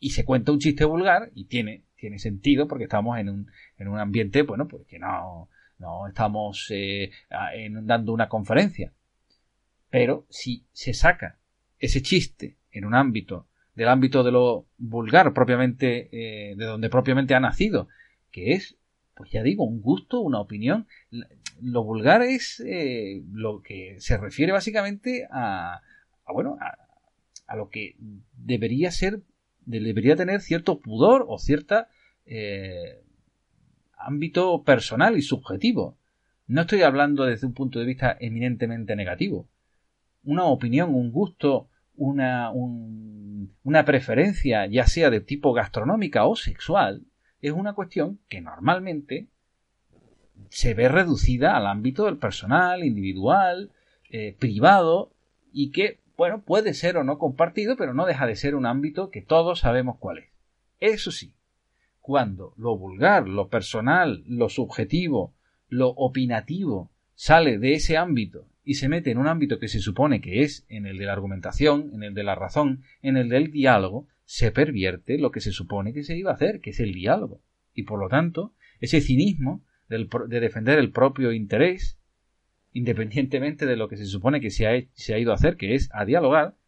y 0.00 0.10
se 0.10 0.24
cuenta 0.24 0.52
un 0.52 0.58
chiste 0.58 0.84
vulgar 0.84 1.30
y 1.34 1.44
tiene, 1.44 1.84
tiene 1.96 2.18
sentido 2.18 2.66
porque 2.66 2.84
estamos 2.84 3.18
en 3.18 3.28
un, 3.28 3.50
en 3.76 3.88
un 3.88 3.98
ambiente, 3.98 4.42
bueno, 4.42 4.66
pues 4.66 4.86
que 4.86 4.98
no, 4.98 5.48
no 5.78 6.08
estamos 6.08 6.66
eh, 6.70 7.10
dando 7.82 8.12
una 8.12 8.28
conferencia. 8.28 8.92
Pero 9.90 10.26
si 10.28 10.64
se 10.72 10.94
saca 10.94 11.38
ese 11.78 12.02
chiste 12.02 12.56
en 12.70 12.84
un 12.84 12.94
ámbito 12.94 13.47
del 13.78 13.90
ámbito 13.90 14.24
de 14.24 14.32
lo 14.32 14.66
vulgar 14.76 15.32
propiamente, 15.32 16.08
eh, 16.10 16.56
de 16.56 16.64
donde 16.64 16.90
propiamente 16.90 17.36
ha 17.36 17.40
nacido, 17.40 17.86
que 18.32 18.54
es, 18.54 18.76
pues 19.14 19.30
ya 19.30 19.44
digo, 19.44 19.62
un 19.64 19.80
gusto, 19.80 20.18
una 20.18 20.40
opinión. 20.40 20.88
Lo 21.62 21.84
vulgar 21.84 22.22
es 22.22 22.60
eh, 22.66 23.22
lo 23.30 23.62
que 23.62 23.94
se 24.00 24.16
refiere 24.16 24.50
básicamente 24.50 25.28
a, 25.30 25.80
bueno, 26.26 26.58
a, 27.46 27.54
lo 27.54 27.70
que 27.70 27.94
debería 28.36 28.90
ser, 28.90 29.22
debería 29.64 30.16
tener 30.16 30.40
cierto 30.40 30.80
pudor 30.80 31.24
o 31.28 31.38
cierta 31.38 31.88
eh, 32.26 33.04
ámbito 33.96 34.64
personal 34.64 35.16
y 35.16 35.22
subjetivo. 35.22 35.96
No 36.48 36.62
estoy 36.62 36.82
hablando 36.82 37.26
desde 37.26 37.46
un 37.46 37.54
punto 37.54 37.78
de 37.78 37.86
vista 37.86 38.16
eminentemente 38.18 38.96
negativo. 38.96 39.48
Una 40.24 40.46
opinión, 40.46 40.96
un 40.96 41.12
gusto, 41.12 41.68
una, 41.98 42.50
una 42.52 43.84
preferencia, 43.84 44.66
ya 44.66 44.86
sea 44.86 45.10
de 45.10 45.20
tipo 45.20 45.52
gastronómica 45.52 46.26
o 46.26 46.36
sexual, 46.36 47.02
es 47.42 47.52
una 47.52 47.74
cuestión 47.74 48.18
que 48.28 48.40
normalmente 48.40 49.26
se 50.48 50.74
ve 50.74 50.88
reducida 50.88 51.56
al 51.56 51.66
ámbito 51.66 52.06
del 52.06 52.16
personal, 52.16 52.84
individual, 52.84 53.70
eh, 54.10 54.34
privado, 54.38 55.12
y 55.52 55.70
que, 55.70 55.98
bueno, 56.16 56.42
puede 56.42 56.72
ser 56.72 56.96
o 56.96 57.04
no 57.04 57.18
compartido, 57.18 57.76
pero 57.76 57.94
no 57.94 58.06
deja 58.06 58.26
de 58.26 58.36
ser 58.36 58.54
un 58.54 58.66
ámbito 58.66 59.10
que 59.10 59.20
todos 59.20 59.60
sabemos 59.60 59.96
cuál 59.98 60.18
es. 60.18 60.28
Eso 60.80 61.10
sí, 61.10 61.34
cuando 62.00 62.54
lo 62.56 62.76
vulgar, 62.78 63.28
lo 63.28 63.48
personal, 63.48 64.22
lo 64.26 64.48
subjetivo, 64.48 65.34
lo 65.68 65.88
opinativo 65.90 66.90
sale 67.14 67.58
de 67.58 67.74
ese 67.74 67.96
ámbito 67.96 68.46
y 68.68 68.74
se 68.74 68.90
mete 68.90 69.10
en 69.10 69.16
un 69.16 69.28
ámbito 69.28 69.58
que 69.58 69.66
se 69.66 69.80
supone 69.80 70.20
que 70.20 70.42
es 70.42 70.66
en 70.68 70.84
el 70.84 70.98
de 70.98 71.06
la 71.06 71.14
argumentación, 71.14 71.90
en 71.94 72.02
el 72.02 72.12
de 72.12 72.22
la 72.22 72.34
razón, 72.34 72.82
en 73.00 73.16
el 73.16 73.30
del 73.30 73.50
diálogo, 73.50 74.08
se 74.26 74.52
pervierte 74.52 75.16
lo 75.16 75.30
que 75.30 75.40
se 75.40 75.52
supone 75.52 75.94
que 75.94 76.02
se 76.02 76.18
iba 76.18 76.32
a 76.32 76.34
hacer, 76.34 76.60
que 76.60 76.68
es 76.68 76.80
el 76.80 76.92
diálogo. 76.92 77.40
Y 77.72 77.84
por 77.84 77.98
lo 77.98 78.10
tanto, 78.10 78.52
ese 78.78 79.00
cinismo 79.00 79.64
de 79.88 80.40
defender 80.40 80.78
el 80.78 80.92
propio 80.92 81.32
interés, 81.32 81.98
independientemente 82.74 83.64
de 83.64 83.76
lo 83.76 83.88
que 83.88 83.96
se 83.96 84.04
supone 84.04 84.38
que 84.38 84.50
se 84.50 84.66
ha, 84.66 84.72
se 84.92 85.14
ha 85.14 85.18
ido 85.18 85.32
a 85.32 85.36
hacer, 85.36 85.56
que 85.56 85.74
es 85.74 85.88
a 85.94 86.04
dialogar, 86.04 86.58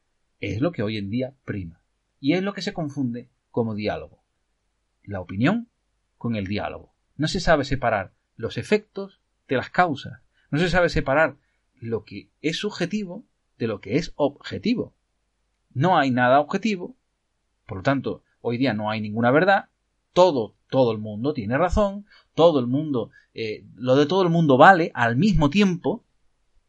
es 0.41 0.63
lo 0.63 0.73
que 0.73 0.83
hoy 0.83 0.97
en 0.97 1.11
día 1.11 1.35
prima. 1.45 1.83
Y 2.19 2.33
es 2.33 2.43
lo 2.43 2.55
que 2.55 2.63
se 2.63 2.73
confunde 2.73 3.29
como 3.51 3.75
diálogo. 3.75 4.25
La 5.03 5.21
opinión 5.21 5.69
con 6.17 6.35
el 6.35 6.47
diálogo. 6.47 6.95
No 7.19 7.29
se 7.29 7.41
sabe 7.41 7.65
separar 7.65 8.15
los 8.37 8.57
efectos 8.57 9.21
de 9.49 9.57
las 9.57 9.69
causas. 9.69 10.23
No 10.51 10.59
se 10.59 10.71
sabe 10.71 10.89
separar 10.89 11.37
lo 11.81 12.05
que 12.05 12.31
es 12.43 12.59
subjetivo 12.59 13.25
de 13.59 13.67
lo 13.67 13.81
que 13.81 13.97
es 13.97 14.13
objetivo. 14.17 14.95
No 15.73 15.99
hay 15.99 16.11
nada 16.11 16.41
objetivo, 16.41 16.97
por 17.67 17.79
lo 17.79 17.83
tanto, 17.83 18.23
hoy 18.41 18.59
día 18.59 18.75
no 18.75 18.91
hay 18.91 19.01
ninguna 19.01 19.31
verdad, 19.31 19.69
todo, 20.13 20.57
todo 20.69 20.93
el 20.93 20.99
mundo 20.99 21.33
tiene 21.33 21.57
razón, 21.57 22.07
todo 22.35 22.61
el 22.61 22.67
mundo, 22.67 23.11
eh, 23.35 23.65
lo 23.77 23.97
de 23.97 24.07
todo 24.07 24.23
el 24.23 24.31
mundo 24.31 24.57
vale 24.57 24.91
al 24.95 25.17
mismo 25.17 25.51
tiempo, 25.51 26.05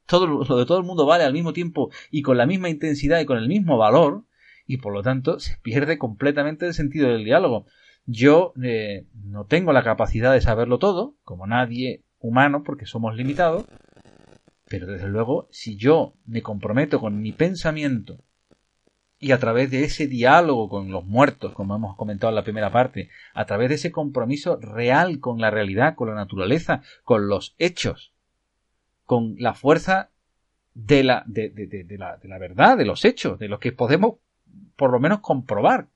todo 0.05 0.27
lo 0.27 0.57
de 0.57 0.65
todo 0.65 0.77
el 0.77 0.83
mundo 0.83 1.05
vale 1.05 1.23
al 1.23 1.33
mismo 1.33 1.53
tiempo 1.53 1.89
y 2.11 2.21
con 2.21 2.37
la 2.37 2.45
misma 2.45 2.69
intensidad 2.69 3.19
y 3.19 3.25
con 3.25 3.37
el 3.37 3.47
mismo 3.47 3.77
valor, 3.77 4.25
y 4.67 4.77
por 4.77 4.93
lo 4.93 5.01
tanto 5.01 5.39
se 5.39 5.57
pierde 5.57 5.97
completamente 5.97 6.65
el 6.65 6.73
sentido 6.73 7.09
del 7.09 7.25
diálogo. 7.25 7.65
Yo 8.05 8.53
eh, 8.61 9.05
no 9.13 9.45
tengo 9.45 9.73
la 9.73 9.83
capacidad 9.83 10.33
de 10.33 10.41
saberlo 10.41 10.79
todo, 10.79 11.15
como 11.23 11.47
nadie 11.47 12.03
humano, 12.19 12.63
porque 12.63 12.85
somos 12.85 13.15
limitados, 13.15 13.65
pero 14.71 14.87
desde 14.87 15.09
luego, 15.09 15.49
si 15.51 15.75
yo 15.75 16.13
me 16.25 16.41
comprometo 16.41 17.01
con 17.01 17.21
mi 17.21 17.33
pensamiento 17.33 18.23
y 19.19 19.33
a 19.33 19.37
través 19.37 19.69
de 19.69 19.83
ese 19.83 20.07
diálogo 20.07 20.69
con 20.69 20.91
los 20.91 21.05
muertos, 21.05 21.53
como 21.53 21.75
hemos 21.75 21.97
comentado 21.97 22.31
en 22.31 22.35
la 22.35 22.45
primera 22.45 22.71
parte, 22.71 23.09
a 23.33 23.45
través 23.45 23.67
de 23.67 23.75
ese 23.75 23.91
compromiso 23.91 24.55
real 24.61 25.19
con 25.19 25.41
la 25.41 25.51
realidad, 25.51 25.95
con 25.95 26.07
la 26.07 26.15
naturaleza, 26.15 26.83
con 27.03 27.27
los 27.27 27.53
hechos, 27.59 28.13
con 29.03 29.35
la 29.39 29.53
fuerza 29.55 30.09
de 30.73 31.03
la, 31.03 31.25
de, 31.27 31.49
de, 31.49 31.97
la, 31.97 32.15
de 32.15 32.29
la 32.29 32.37
verdad, 32.37 32.77
de 32.77 32.85
los 32.85 33.03
hechos, 33.03 33.39
de 33.39 33.49
lo 33.49 33.59
que 33.59 33.73
podemos 33.73 34.19
por 34.77 34.93
lo 34.93 35.01
menos 35.01 35.19
comprobar. 35.19 35.89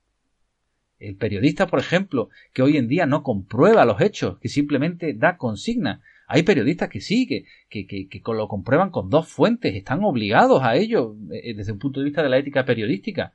El 1.00 1.16
periodista, 1.16 1.68
por 1.68 1.80
ejemplo, 1.80 2.28
que 2.52 2.62
hoy 2.62 2.76
en 2.76 2.90
día 2.90 3.06
no 3.06 3.24
comprueba 3.24 3.86
los 3.86 4.02
hechos, 4.02 4.38
que 4.40 4.50
simplemente 4.50 5.14
da 5.14 5.38
consigna, 5.38 6.02
hay 6.28 6.44
periodistas 6.44 6.90
que 6.90 7.02
sí, 7.02 7.28
que, 7.28 7.46
que, 7.70 8.08
que, 8.08 8.22
lo 8.34 8.48
comprueban 8.48 8.90
con 8.90 9.10
dos 9.10 9.28
fuentes, 9.28 9.76
están 9.76 10.04
obligados 10.04 10.64
a 10.64 10.76
ello 10.76 11.16
eh, 11.32 11.54
desde 11.56 11.72
un 11.72 11.80
punto 11.80 12.00
de 12.00 12.06
vista 12.06 12.24
de 12.24 12.30
la 12.30 12.38
ética 12.38 12.66
periodística. 12.66 13.34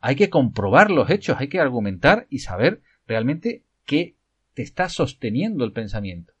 Hay 0.00 0.14
que 0.14 0.30
comprobar 0.30 0.90
los 0.90 1.10
hechos, 1.10 1.36
hay 1.40 1.48
que 1.48 1.60
argumentar 1.60 2.26
y 2.30 2.40
saber 2.40 2.82
realmente 3.06 3.64
qué 3.84 4.14
te 4.54 4.62
está 4.62 4.88
sosteniendo 4.88 5.64
el 5.64 5.72
pensamiento. 5.72 6.34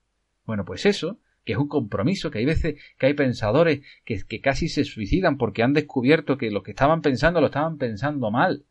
Bueno, 0.44 0.64
pues 0.64 0.86
eso, 0.86 1.18
que 1.44 1.52
es 1.52 1.58
un 1.58 1.68
compromiso, 1.68 2.30
que 2.30 2.38
hay 2.38 2.44
veces 2.44 2.80
que 2.98 3.06
hay 3.06 3.14
pensadores 3.14 3.80
que, 4.04 4.22
que 4.22 4.40
casi 4.40 4.68
se 4.68 4.84
suicidan 4.84 5.36
porque 5.36 5.62
han 5.62 5.72
descubierto 5.72 6.38
que 6.38 6.50
lo 6.50 6.62
que 6.62 6.70
estaban 6.70 7.02
pensando 7.02 7.40
lo 7.40 7.46
estaban 7.46 7.78
pensando 7.78 8.30
mal 8.30 8.64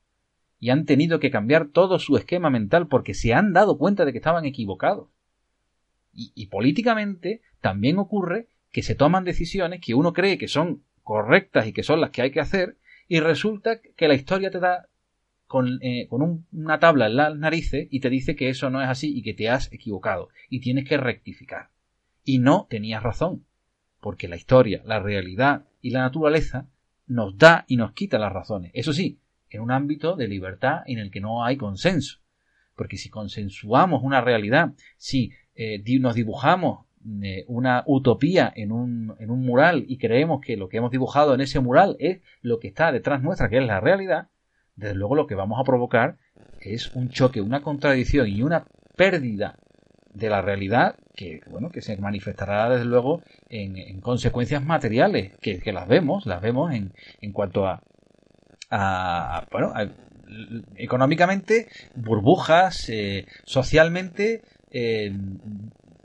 y 0.59 0.69
han 0.69 0.85
tenido 0.85 1.19
que 1.19 1.31
cambiar 1.31 1.67
todo 1.67 1.99
su 1.99 2.15
esquema 2.17 2.49
mental 2.49 2.87
porque 2.87 3.13
se 3.13 3.33
han 3.33 3.53
dado 3.53 3.77
cuenta 3.77 4.05
de 4.05 4.11
que 4.11 4.17
estaban 4.17 4.45
equivocados. 4.45 5.09
Y, 6.19 6.47
políticamente 6.47 7.41
también 7.61 7.99
ocurre 7.99 8.47
que 8.71 8.81
se 8.81 8.95
toman 8.95 9.23
decisiones 9.23 9.81
que 9.81 9.93
uno 9.93 10.13
cree 10.13 10.39
que 10.39 10.47
son 10.47 10.83
correctas 11.03 11.67
y 11.67 11.73
que 11.73 11.83
son 11.83 12.01
las 12.01 12.09
que 12.09 12.23
hay 12.23 12.31
que 12.31 12.39
hacer, 12.39 12.77
y 13.07 13.19
resulta 13.19 13.79
que 13.81 14.07
la 14.07 14.15
historia 14.15 14.49
te 14.49 14.59
da 14.59 14.87
con, 15.45 15.79
eh, 15.83 16.09
una 16.09 16.79
tabla 16.79 17.05
en 17.05 17.15
las 17.17 17.35
narices 17.37 17.87
y 17.91 17.99
te 17.99 18.09
dice 18.09 18.35
que 18.35 18.49
eso 18.49 18.71
no 18.71 18.81
es 18.81 18.89
así 18.89 19.15
y 19.15 19.21
que 19.21 19.35
te 19.35 19.47
has 19.47 19.71
equivocado 19.71 20.29
y 20.49 20.59
tienes 20.59 20.89
que 20.89 20.97
rectificar. 20.97 21.69
Y 22.23 22.39
no 22.39 22.65
tenías 22.67 23.03
razón, 23.03 23.45
porque 24.01 24.27
la 24.27 24.37
historia, 24.37 24.81
la 24.85 24.99
realidad 24.99 25.67
y 25.81 25.91
la 25.91 26.01
naturaleza 26.01 26.67
nos 27.05 27.37
da 27.37 27.63
y 27.67 27.77
nos 27.77 27.93
quita 27.93 28.17
las 28.17 28.33
razones. 28.33 28.71
Eso 28.73 28.91
sí, 28.91 29.19
en 29.49 29.61
un 29.61 29.71
ámbito 29.71 30.15
de 30.15 30.27
libertad 30.27 30.81
en 30.87 30.97
el 30.97 31.11
que 31.11 31.21
no 31.21 31.45
hay 31.45 31.57
consenso. 31.57 32.19
Porque 32.75 32.97
si 32.97 33.09
consensuamos 33.09 34.03
una 34.03 34.21
realidad, 34.21 34.73
si 34.97 35.31
eh, 35.57 35.99
nos 35.99 36.15
dibujamos 36.15 36.85
eh, 37.23 37.45
una 37.47 37.83
utopía 37.87 38.51
en 38.55 38.71
un, 38.71 39.15
en 39.19 39.31
un 39.31 39.45
mural 39.45 39.85
y 39.87 39.97
creemos 39.97 40.41
que 40.41 40.55
lo 40.57 40.69
que 40.69 40.77
hemos 40.77 40.91
dibujado 40.91 41.33
en 41.33 41.41
ese 41.41 41.59
mural 41.59 41.95
es 41.99 42.21
lo 42.41 42.59
que 42.59 42.67
está 42.67 42.91
detrás 42.91 43.21
nuestra, 43.21 43.49
que 43.49 43.57
es 43.57 43.65
la 43.65 43.79
realidad, 43.79 44.27
desde 44.75 44.95
luego 44.95 45.15
lo 45.15 45.25
que 45.25 45.35
vamos 45.35 45.59
a 45.59 45.63
provocar 45.63 46.17
es 46.61 46.93
un 46.95 47.09
choque, 47.09 47.41
una 47.41 47.61
contradicción 47.61 48.27
y 48.27 48.43
una 48.43 48.65
pérdida 48.95 49.57
de 50.13 50.29
la 50.29 50.41
realidad 50.41 50.95
que 51.15 51.41
bueno 51.49 51.69
que 51.69 51.81
se 51.81 51.97
manifestará 51.97 52.69
desde 52.69 52.85
luego 52.85 53.21
en, 53.49 54.01
consecuencias 54.01 54.63
materiales 54.63 55.37
que, 55.39 55.61
las 55.71 55.87
vemos 55.87 56.25
las 56.25 56.41
vemos 56.41 56.73
en, 56.73 56.93
en 57.21 57.31
cuanto 57.31 57.67
a, 57.67 57.83
a 58.71 59.45
bueno 59.51 59.73
económicamente 60.75 61.67
burbujas 61.95 62.89
eh, 62.89 63.25
socialmente 63.45 64.41
eh, 64.79 65.11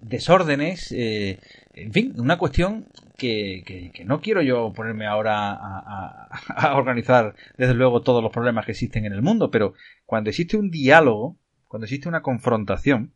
desórdenes, 0.01 0.93
eh, 0.93 1.39
en 1.75 1.93
fin, 1.93 2.15
una 2.17 2.39
cuestión 2.39 2.87
que, 3.19 3.93
no 4.07 4.23
quiero 4.23 4.41
yo 4.41 4.73
ponerme 4.73 5.07
ahora 5.07 5.53
a, 5.53 6.75
organizar, 6.75 7.35
desde 7.59 7.75
luego, 7.75 8.01
todos 8.01 8.23
los 8.23 8.33
problemas 8.33 8.65
que 8.65 8.73
existen 8.73 9.05
en 9.05 9.13
el 9.13 9.21
mundo, 9.21 9.51
pero 9.51 9.75
cuando 10.07 10.31
existe 10.31 10.57
un 10.57 10.71
diálogo, 10.71 11.37
cuando 11.69 11.85
existe 11.85 12.09
una 12.09 12.23
confrontación 12.23 13.13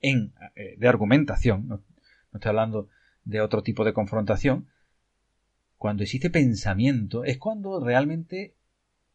en, 0.00 0.32
eh, 0.54 0.76
de 0.78 0.88
argumentación, 0.88 1.66
no 1.66 1.82
estoy 2.32 2.50
hablando 2.50 2.88
de 3.24 3.40
otro 3.40 3.64
tipo 3.64 3.84
de 3.84 3.92
confrontación, 3.92 4.68
cuando 5.76 6.04
existe 6.04 6.30
pensamiento, 6.30 7.24
es 7.24 7.36
cuando 7.36 7.84
realmente 7.84 8.54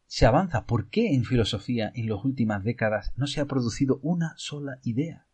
se 0.06 0.26
avanza. 0.26 0.66
¿Por 0.66 0.88
qué 0.88 1.14
en 1.14 1.24
filosofía 1.24 1.92
en 1.94 2.08
las 2.08 2.24
últimas 2.24 2.64
décadas 2.64 3.12
no 3.16 3.26
se 3.26 3.40
ha 3.40 3.46
producido 3.46 3.98
una 4.02 4.34
sola 4.36 4.78
idea? 4.82 5.26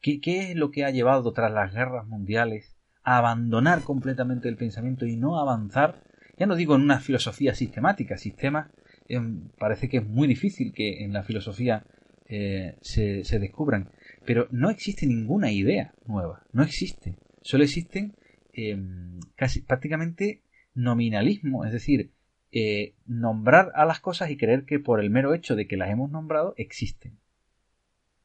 ¿Qué, 0.00 0.50
es 0.50 0.56
lo 0.56 0.70
que 0.70 0.84
ha 0.84 0.90
llevado 0.90 1.32
tras 1.32 1.52
las 1.52 1.72
guerras 1.72 2.06
mundiales 2.06 2.76
a 3.04 3.18
abandonar 3.18 3.82
completamente 3.82 4.48
el 4.48 4.56
pensamiento 4.56 5.06
y 5.06 5.16
no 5.16 5.38
avanzar? 5.38 6.02
Ya 6.36 6.46
no 6.46 6.56
digo 6.56 6.74
en 6.74 6.82
una 6.82 6.98
filosofía 6.98 7.54
sistemática, 7.54 8.16
sistemas 8.16 8.70
em, 9.08 9.48
parece 9.58 9.88
que 9.88 9.98
es 9.98 10.06
muy 10.06 10.26
difícil 10.26 10.72
que 10.72 11.04
en 11.04 11.12
la 11.12 11.22
filosofía 11.22 11.84
eh, 12.28 12.76
se, 12.80 13.38
descubran, 13.38 13.90
pero 14.26 14.48
no 14.50 14.70
existe 14.70 15.06
ninguna 15.06 15.52
idea 15.52 15.94
nueva, 16.06 16.42
no 16.52 16.62
existe. 16.62 17.16
Solo 17.42 17.62
existen 17.62 18.16
em, 18.52 19.20
casi 19.36 19.62
prácticamente 19.62 20.42
nominalismo, 20.74 21.64
es 21.64 21.72
decir, 21.72 22.10
eh, 22.54 22.94
nombrar 23.06 23.72
a 23.74 23.86
las 23.86 24.00
cosas 24.00 24.30
y 24.30 24.36
creer 24.36 24.66
que 24.66 24.78
por 24.78 25.00
el 25.00 25.08
mero 25.08 25.32
hecho 25.32 25.56
de 25.56 25.66
que 25.66 25.78
las 25.78 25.88
hemos 25.88 26.10
nombrado 26.10 26.52
existen. 26.58 27.18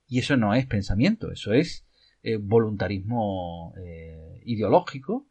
Y 0.05 0.19
eso 0.19 0.35
no 0.35 0.53
es 0.53 0.65
pensamiento, 0.65 1.31
eso 1.31 1.53
es 1.53 1.87
eh, 2.23 2.35
voluntarismo 2.35 3.73
eh, 3.77 4.41
ideológico, 4.43 5.27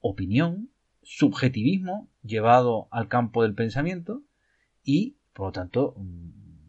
opinión, 0.00 0.70
subjetivismo 1.02 2.10
llevado 2.24 2.88
al 2.90 3.06
campo 3.06 3.44
del 3.44 3.54
pensamiento 3.54 4.24
y, 4.82 5.16
por 5.32 5.46
lo 5.46 5.52
tanto, 5.52 5.94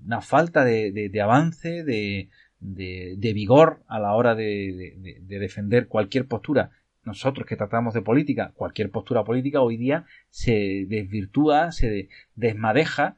una 0.06 0.22
falta 0.22 0.64
de, 0.64 1.22
avance, 1.22 1.84
de, 1.84 2.30
de, 2.60 3.34
vigor 3.34 3.84
a 3.88 4.00
la 4.00 4.14
hora 4.14 4.36
de, 4.36 5.24
defender 5.28 5.88
cualquier 5.88 6.28
postura 6.28 6.70
nosotros 7.04 7.48
que 7.48 7.56
tratamos 7.56 7.94
de 7.94 8.02
política, 8.02 8.52
cualquier 8.56 8.92
postura 8.92 9.24
política 9.24 9.62
hoy 9.62 9.78
día 9.78 10.06
se 10.30 10.86
desvirtúa, 10.88 11.72
se 11.72 12.10
desmadeja, 12.36 13.18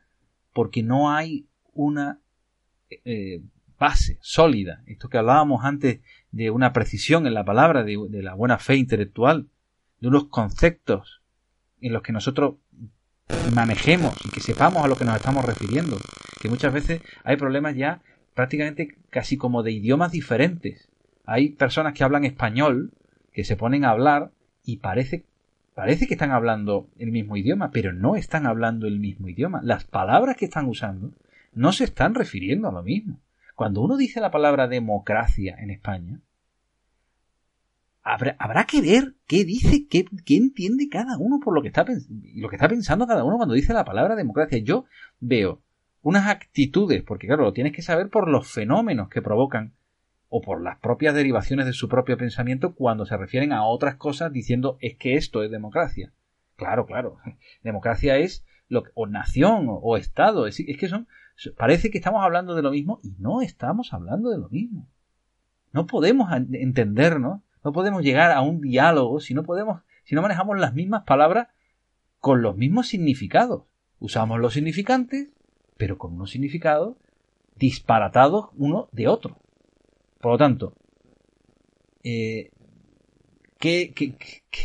porque 0.54 0.84
no 0.84 1.12
hay 1.12 1.48
una 1.74 2.20
eh, 2.89 3.41
base 3.80 4.17
sólida. 4.22 4.84
Esto 4.86 5.10
que 5.10 5.17
hablábamos 5.17 5.65
antes 5.65 6.02
de 6.32 6.52
una 6.52 6.72
precisión 6.72 7.26
en 7.26 7.34
la 7.34 7.44
palabra, 7.44 7.84
de, 7.84 7.98
la 8.22 8.36
buena 8.36 8.60
fe 8.60 8.76
intelectual, 8.76 9.48
de 10.00 10.08
unos 10.08 10.26
conceptos 10.26 11.22
en 11.82 11.94
los 11.94 12.04
que 12.04 12.13
nosotros 12.13 12.56
manejemos 13.56 14.15
y 14.26 14.30
que 14.30 14.39
sepamos 14.39 14.84
a 14.84 14.88
lo 14.88 14.96
que 14.96 15.06
nos 15.06 15.15
estamos 15.15 15.44
refiriendo. 15.46 15.98
Que 16.39 16.50
muchas 16.50 16.74
veces 16.74 17.02
hay 17.24 17.38
problemas 17.38 17.76
ya 17.76 18.02
prácticamente 18.36 18.98
casi 19.10 19.38
como 19.38 19.63
de 19.63 19.72
idiomas 19.72 20.12
diferentes. 20.12 20.89
Hay 21.26 21.50
personas 21.50 21.94
que 21.94 22.04
hablan 22.04 22.24
español 22.24 22.94
que 23.32 23.44
se 23.44 23.56
ponen 23.56 23.86
a 23.86 23.91
hablar 23.91 24.32
y 24.63 24.78
parece 24.78 25.26
parece 25.74 26.08
que 26.08 26.13
están 26.13 26.32
hablando 26.32 26.89
el 26.98 27.12
mismo 27.12 27.38
idioma, 27.38 27.72
pero 27.72 27.94
no 27.94 28.15
están 28.15 28.46
hablando 28.46 28.88
el 28.88 29.00
mismo 29.00 29.30
idioma. 29.30 29.62
Las 29.63 29.86
palabras 29.86 30.38
que 30.38 30.46
están 30.46 30.67
usando 30.67 31.12
no 31.54 31.72
se 31.72 31.86
están 31.86 32.13
refiriendo 32.13 32.67
a 32.67 32.72
lo 32.72 32.84
mismo. 32.84 33.20
Cuando 33.56 33.82
uno 33.82 33.98
dice 33.98 34.22
la 34.22 34.32
palabra 34.32 34.67
democracia 34.67 35.56
en 35.60 35.70
España, 35.70 36.20
habrá, 38.04 38.36
habrá 38.39 38.65
que 38.65 38.82
ver 38.82 39.15
qué 39.28 39.46
dice, 39.46 39.88
qué, 39.88 40.06
qué, 40.26 40.38
entiende 40.38 40.89
cada 40.89 41.17
uno 41.17 41.39
por 41.39 41.54
lo 41.54 41.62
que, 41.62 41.70
está, 41.70 41.86
lo 42.36 42.50
que 42.50 42.56
está 42.56 42.67
pensando 42.67 43.08
cada 43.08 43.24
uno 43.24 43.38
cuando 43.38 43.56
dice 43.56 43.74
la 43.74 43.86
palabra 43.86 44.15
democracia. 44.15 44.58
Yo 44.60 44.86
veo 45.20 45.62
unas 46.02 46.28
actitudes, 46.28 47.04
porque 47.04 47.28
claro, 47.28 47.44
lo 47.44 47.54
tienes 47.54 47.74
que 47.74 47.82
saber 47.82 48.10
por 48.10 48.28
los 48.28 48.52
fenómenos 48.52 49.10
que 49.10 49.22
provocan 49.22 49.74
o 50.34 50.41
por 50.41 50.62
las 50.62 50.80
propias 50.80 51.13
derivaciones 51.13 51.65
de 51.65 51.74
su 51.74 51.89
propio 51.89 52.17
pensamiento 52.17 52.74
cuando 52.74 53.06
se 53.06 53.17
refieren 53.17 53.52
a 53.52 53.65
otras 53.65 53.96
cosas 53.96 54.32
diciendo 54.32 54.78
es 54.80 54.96
que 54.96 55.15
esto 55.15 55.44
es 55.44 55.52
democracia. 55.52 56.13
Claro, 56.56 56.86
claro. 56.86 57.17
Democracia 57.63 58.17
es 58.17 58.46
lo 58.70 58.84
o 58.94 59.08
nación 59.08 59.65
o, 59.67 59.98
estado. 59.98 60.48
Es, 60.48 60.62
es 60.62 60.78
que 60.78 60.88
son 60.88 61.08
parece 61.58 61.91
que 61.91 61.98
estamos 61.98 62.24
hablando 62.24 62.56
de 62.56 62.62
lo 62.62 62.72
mismo 62.72 63.02
y 63.04 63.13
no 63.20 63.41
estamos 63.41 63.94
hablando 63.94 64.30
de 64.30 64.38
lo 64.38 64.48
mismo. 64.48 64.88
No 65.74 65.86
podemos 65.86 66.32
entendernos, 66.32 67.41
no 67.62 67.74
podemos 67.74 68.02
llegar 68.02 68.32
a 68.32 68.39
un 68.39 68.62
diálogo 68.62 69.20
si 69.20 69.34
no 69.34 69.44
podemos 69.44 69.82
si 70.06 70.15
no 70.15 70.22
manejamos 70.22 70.58
las 70.58 70.74
mismas 70.74 71.04
palabras 71.04 71.50
con 72.20 72.41
los 72.41 72.56
mismos 72.56 72.88
significados. 72.88 73.63
Usamos 74.00 74.39
los 74.39 74.54
significantes, 74.54 75.34
pero 75.76 75.98
con 75.98 76.13
unos 76.13 76.32
significados 76.32 76.96
disparatados 77.58 78.46
uno 78.56 78.88
de 78.94 79.10
otro. 79.10 79.40
Por 80.22 80.34
lo 80.34 80.38
tanto, 80.38 80.76
eh, 82.04 82.52
¿qué, 83.58 83.94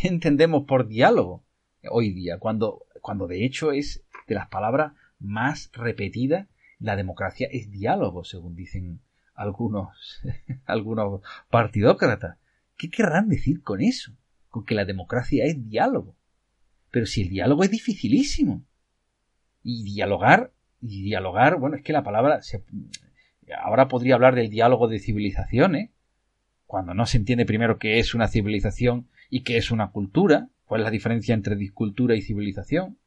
entendemos 0.03 0.65
por 0.65 0.87
diálogo 0.87 1.45
hoy 1.91 2.13
día? 2.13 2.39
Cuando, 2.39 2.85
cuando 3.01 3.27
de 3.27 3.45
hecho 3.45 3.73
es 3.73 4.05
de 4.29 4.35
las 4.35 4.49
palabras 4.49 4.93
más 5.19 5.71
repetidas, 5.73 6.47
la 6.79 6.95
democracia 6.95 7.49
es 7.51 7.71
diálogo, 7.71 8.23
según 8.23 8.55
dicen 8.55 9.01
algunos, 9.35 10.21
algunos 10.67 11.23
partidócratas. 11.49 12.37
¿Qué 12.77 12.91
querrán 12.91 13.31
decir 13.31 13.63
con 13.63 13.81
eso? 13.81 14.13
Con 14.51 14.67
que 14.67 14.75
la 14.75 14.85
democracia 14.85 15.47
es 15.47 15.71
diálogo. 15.71 16.17
Pero 16.91 17.07
si 17.07 17.23
el 17.23 17.31
diálogo 17.31 17.65
es 17.65 17.71
dificilísimo. 17.71 18.63
Y 19.63 19.85
dialogar, 19.85 20.53
y 20.83 21.03
dialogar, 21.03 21.59
bueno, 21.59 21.77
es 21.77 21.83
que 21.83 21.95
la 21.95 22.05
palabra 22.05 22.43
se, 22.43 22.63
ahora 23.53 23.89
podría 23.89 24.15
hablar 24.15 24.35
del 24.35 24.51
diálogo 24.51 24.89
de 24.89 24.99
civilizaciones, 24.99 25.91
cuando 26.67 26.95
no 26.95 27.07
se 27.07 27.19
entiende 27.19 27.47
primero 27.47 27.79
qué 27.79 27.99
es 27.99 28.15
una 28.15 28.29
civilización 28.29 29.07
y 29.31 29.43
qué 29.43 29.57
es 29.57 29.71
una 29.71 29.91
cultura, 29.91 30.49
cuál 30.67 30.81
es 30.81 30.85
la 30.85 30.91
diferencia 30.91 31.35
entre 31.35 31.57
cultura 31.73 32.17
y 32.17 32.23
civilización, 32.23 32.99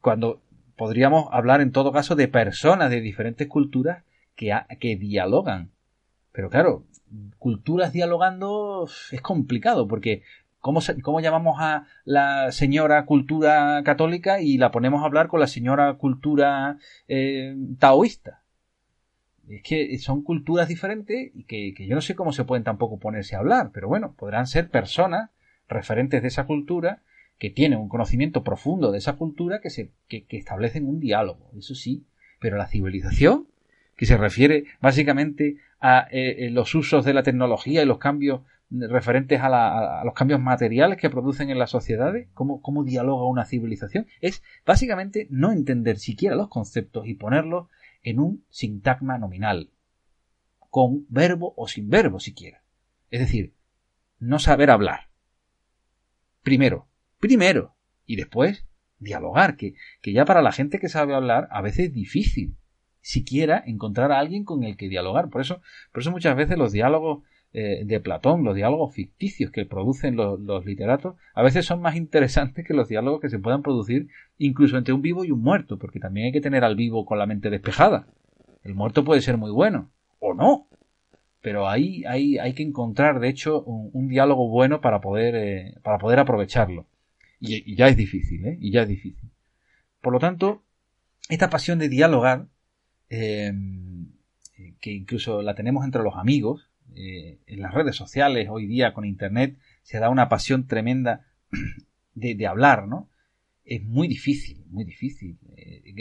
cuando 0.00 0.42
podríamos 0.76 1.28
hablar 1.32 1.60
en 1.60 1.72
todo 1.72 1.92
caso 1.92 2.16
de 2.16 2.28
personas 2.28 2.90
de 2.90 3.00
diferentes 3.00 3.46
culturas 3.46 4.04
que, 4.34 4.52
que 4.80 4.96
dialogan. 4.96 5.70
Pero 6.32 6.50
claro, 6.50 6.84
culturas 7.38 7.92
dialogando 7.92 8.88
es 9.12 9.20
complicado 9.20 9.86
porque 9.86 10.22
¿cómo, 10.58 10.80
¿cómo, 11.02 11.20
llamamos 11.20 11.56
a 11.60 11.86
la 12.04 12.50
señora 12.50 13.06
cultura 13.06 13.82
católica 13.84 14.40
y 14.40 14.58
la 14.58 14.72
ponemos 14.72 15.02
a 15.02 15.06
hablar 15.06 15.28
con 15.28 15.38
la 15.38 15.46
señora 15.46 15.94
cultura 15.94 16.78
eh, 17.06 17.54
taoísta? 17.78 18.43
Es 19.48 19.62
que 19.62 19.98
son 19.98 20.22
culturas 20.22 20.68
diferentes 20.68 21.30
y 21.34 21.44
que, 21.44 21.74
yo 21.86 21.94
no 21.94 22.00
sé 22.00 22.14
cómo 22.14 22.32
se 22.32 22.44
pueden 22.44 22.64
tampoco 22.64 22.98
ponerse 22.98 23.36
a 23.36 23.40
hablar, 23.40 23.70
pero 23.72 23.88
bueno, 23.88 24.14
podrán 24.16 24.46
ser 24.46 24.70
personas 24.70 25.30
referentes 25.68 26.22
de 26.22 26.28
esa 26.28 26.46
cultura 26.46 27.02
que 27.38 27.50
tienen 27.50 27.78
un 27.78 27.88
conocimiento 27.88 28.44
profundo 28.44 28.92
de 28.92 28.98
esa 28.98 29.14
cultura 29.14 29.60
que, 29.60 29.70
se, 29.70 29.90
que, 30.08 30.26
establecen 30.30 30.86
un 30.86 31.00
diálogo, 31.00 31.50
eso 31.58 31.74
sí, 31.74 32.06
pero 32.40 32.56
la 32.56 32.68
civilización, 32.68 33.48
que 33.96 34.06
se 34.06 34.16
refiere 34.16 34.64
básicamente 34.80 35.56
a 35.80 36.08
eh, 36.10 36.46
eh, 36.46 36.50
los 36.50 36.74
usos 36.74 37.04
de 37.04 37.14
la 37.14 37.22
tecnología 37.22 37.82
y 37.82 37.86
los 37.86 37.98
cambios 37.98 38.42
referentes 38.70 39.40
a, 39.42 40.02
los 40.04 40.14
cambios 40.14 40.40
materiales 40.40 40.98
que 40.98 41.10
producen 41.10 41.50
en 41.50 41.58
las 41.58 41.70
sociedades, 41.70 42.28
cómo, 42.34 42.60
cómo 42.60 42.84
dialoga 42.84 43.26
una 43.26 43.44
civilización, 43.44 44.06
es 44.20 44.42
básicamente 44.66 45.26
no 45.30 45.52
entender 45.52 45.98
siquiera 45.98 46.34
los 46.34 46.48
conceptos 46.48 47.06
y 47.06 47.14
ponerlos 47.14 47.68
en 48.04 48.20
un 48.20 48.44
sintagma 48.50 49.18
nominal, 49.18 49.70
con 50.70 51.06
verbo 51.08 51.54
o 51.56 51.66
sin 51.66 51.88
verbo 51.88 52.20
siquiera. 52.20 52.62
Es 53.10 53.20
decir, 53.20 53.54
no 54.20 54.38
saber 54.38 54.70
hablar. 54.70 55.08
Primero, 56.42 56.88
primero, 57.18 57.74
y 58.06 58.16
después 58.16 58.66
dialogar, 58.98 59.56
que, 59.56 59.74
que 60.00 60.12
ya 60.12 60.24
para 60.24 60.42
la 60.42 60.52
gente 60.52 60.78
que 60.78 60.88
sabe 60.88 61.14
hablar 61.14 61.48
a 61.50 61.60
veces 61.60 61.86
es 61.86 61.92
difícil 61.92 62.56
siquiera 63.00 63.62
encontrar 63.66 64.12
a 64.12 64.18
alguien 64.18 64.44
con 64.44 64.64
el 64.64 64.76
que 64.76 64.88
dialogar. 64.88 65.28
Por 65.28 65.40
eso, 65.40 65.60
por 65.92 66.02
eso 66.02 66.10
muchas 66.10 66.36
veces 66.36 66.56
los 66.56 66.72
diálogos 66.72 67.22
eh, 67.56 67.84
de 67.84 68.00
Platón, 68.00 68.42
los 68.42 68.56
diálogos 68.56 68.92
ficticios 68.92 69.52
que 69.52 69.64
producen 69.64 70.16
los, 70.16 70.64
literatos, 70.66 71.14
a 71.34 71.42
veces 71.44 71.64
son 71.64 71.80
más 71.80 71.94
interesantes 71.94 72.66
que 72.66 72.74
los 72.74 72.88
diálogos 72.88 73.20
que 73.20 73.28
se 73.28 73.38
puedan 73.38 73.62
producir 73.62 74.08
incluso 74.38 74.76
entre 74.76 74.92
un 74.92 75.02
vivo 75.02 75.24
y 75.24 75.30
un 75.30 75.40
muerto, 75.40 75.78
porque 75.78 76.00
también 76.00 76.26
hay 76.26 76.32
que 76.32 76.40
tener 76.40 76.64
al 76.64 76.74
vivo 76.74 77.06
con 77.06 77.16
la 77.16 77.26
mente 77.26 77.50
despejada. 77.50 78.08
El 78.64 78.74
muerto 78.74 79.04
puede 79.04 79.20
ser 79.20 79.36
muy 79.36 79.52
bueno, 79.52 79.92
o 80.18 80.34
no, 80.34 80.66
pero 81.42 81.68
ahí 81.68 82.02
hay, 82.08 82.38
hay 82.38 82.54
que 82.54 82.64
encontrar, 82.64 83.20
de 83.20 83.28
hecho, 83.28 83.62
un, 83.62 84.08
diálogo 84.08 84.48
bueno 84.48 84.80
para 84.80 85.00
poder, 85.00 85.36
eh, 85.36 85.74
para 85.84 85.98
poder 85.98 86.18
aprovecharlo. 86.18 86.88
Y, 87.38 87.76
ya 87.76 87.86
es 87.86 87.96
difícil, 87.96 88.44
¿eh? 88.46 88.58
Y 88.60 88.72
ya 88.72 88.82
es 88.82 88.88
difícil. 88.88 89.30
Por 90.00 90.12
lo 90.12 90.18
tanto, 90.18 90.64
esta 91.28 91.50
pasión 91.50 91.78
de 91.78 91.88
dialogar, 91.88 92.48
eh, 93.10 93.52
que 94.80 94.90
incluso 94.90 95.40
la 95.40 95.54
tenemos 95.54 95.84
entre 95.84 96.02
los 96.02 96.16
amigos, 96.16 96.68
eh, 96.94 97.38
en 97.46 97.60
las 97.60 97.74
redes 97.74 97.96
sociales, 97.96 98.48
hoy 98.50 98.66
día 98.66 98.92
con 98.92 99.04
Internet, 99.04 99.58
se 99.82 99.98
da 99.98 100.10
una 100.10 100.28
pasión 100.28 100.66
tremenda 100.66 101.26
de, 102.14 102.34
de 102.34 102.46
hablar, 102.46 102.86
¿no? 102.88 103.10
Es 103.64 103.82
muy 103.82 104.08
difícil, 104.08 104.64
muy 104.68 104.84
difícil 104.84 105.38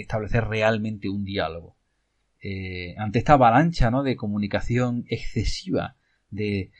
establecer 0.01 0.45
realmente 0.45 1.09
un 1.09 1.23
diálogo. 1.23 1.75
Eh, 2.41 2.95
ante 2.97 3.19
esta 3.19 3.33
avalancha 3.33 3.89
¿no? 3.89 4.03
de 4.03 4.15
comunicación 4.15 5.05
excesiva, 5.07 5.95
de, 6.29 6.71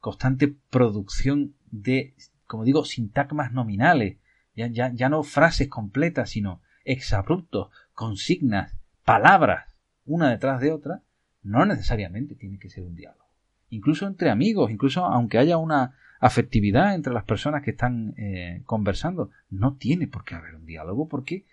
constante 0.00 0.54
producción 0.70 1.54
de, 1.70 2.14
como 2.46 2.64
digo, 2.64 2.84
sintagmas 2.84 3.52
nominales, 3.52 4.18
ya, 4.54 4.66
ya, 4.66 4.92
ya 4.92 5.08
no 5.08 5.22
frases 5.22 5.68
completas, 5.68 6.30
sino 6.30 6.60
exabruptos, 6.84 7.70
consignas, 7.92 8.76
palabras, 9.04 9.74
una 10.04 10.30
detrás 10.30 10.60
de 10.60 10.72
otra, 10.72 11.02
no 11.42 11.64
necesariamente 11.64 12.34
tiene 12.34 12.58
que 12.58 12.68
ser 12.68 12.84
un 12.84 12.94
diálogo. 12.94 13.28
Incluso 13.70 14.06
entre 14.06 14.30
amigos, 14.30 14.70
incluso 14.70 15.04
aunque 15.04 15.38
haya 15.38 15.58
una 15.58 15.94
afectividad 16.20 16.94
entre 16.94 17.12
las 17.12 17.24
personas 17.24 17.62
que 17.62 17.70
están 17.70 18.14
eh, 18.16 18.62
conversando, 18.64 19.30
no 19.50 19.76
tiene 19.76 20.06
por 20.06 20.24
qué 20.24 20.34
haber 20.34 20.54
un 20.54 20.66
diálogo 20.66 21.08
porque 21.08 21.44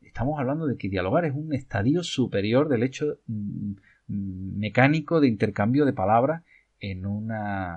estamos 0.00 0.38
hablando 0.38 0.66
de 0.66 0.76
que 0.76 0.88
dialogar 0.88 1.24
es 1.24 1.34
un 1.34 1.52
estadio 1.52 2.02
superior 2.02 2.68
del 2.68 2.82
hecho 2.82 3.18
mm, 3.26 3.72
mm, 4.08 4.58
mecánico 4.58 5.20
de 5.20 5.28
intercambio 5.28 5.84
de 5.84 5.92
palabras 5.92 6.42
en 6.80 7.06
un 7.06 7.32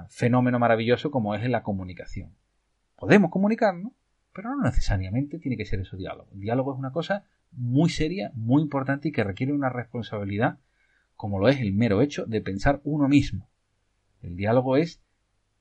fenómeno 0.10 0.60
maravilloso 0.60 1.12
como 1.12 1.34
es 1.36 1.48
la 1.50 1.64
comunicación. 1.64 2.32
Podemos 2.98 3.32
comunicarnos, 3.32 3.94
pero 4.34 4.50
no 4.56 4.62
necesariamente 4.64 5.40
tiene 5.40 5.58
que 5.58 5.66
ser 5.66 5.80
eso 5.80 5.96
diálogo. 5.98 6.30
El 6.34 6.42
diálogo 6.42 6.74
es 6.74 6.80
una 6.80 6.92
cosa 6.92 7.24
muy 7.52 7.90
seria, 7.90 8.32
muy 8.36 8.62
importante 8.62 9.08
y 9.08 9.12
que 9.12 9.24
requiere 9.24 9.54
una 9.54 9.70
responsabilidad, 9.70 10.60
como 11.18 11.40
lo 11.40 11.50
es 11.50 11.60
el 11.60 11.74
mero 11.74 12.02
hecho 12.02 12.26
de 12.26 12.42
pensar 12.42 12.80
uno 12.84 13.08
mismo. 13.10 13.50
El 14.22 14.38
diálogo 14.38 14.78
es 14.78 15.02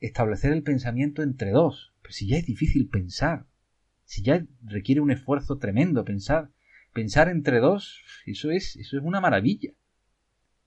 establecer 0.00 0.52
el 0.52 0.62
pensamiento 0.62 1.22
entre 1.22 1.50
dos. 1.50 1.92
Pero 2.02 2.12
si 2.12 2.28
ya 2.28 2.36
es 2.36 2.46
difícil 2.46 2.88
pensar, 2.88 3.46
si 4.04 4.22
ya 4.22 4.46
requiere 4.62 5.00
un 5.00 5.10
esfuerzo 5.10 5.58
tremendo 5.58 6.04
pensar, 6.04 6.50
pensar 6.92 7.28
entre 7.28 7.58
dos, 7.58 8.02
eso 8.26 8.50
es, 8.50 8.76
eso 8.76 8.96
es 8.98 9.02
una 9.02 9.20
maravilla. 9.20 9.72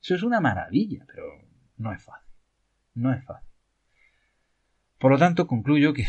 Eso 0.01 0.15
es 0.15 0.23
una 0.23 0.41
maravilla, 0.41 1.05
pero 1.07 1.23
no 1.77 1.93
es 1.93 2.03
fácil. 2.03 2.33
No 2.95 3.13
es 3.13 3.23
fácil. 3.23 3.49
Por 4.99 5.11
lo 5.11 5.17
tanto, 5.17 5.47
concluyo 5.47 5.93
que, 5.93 6.05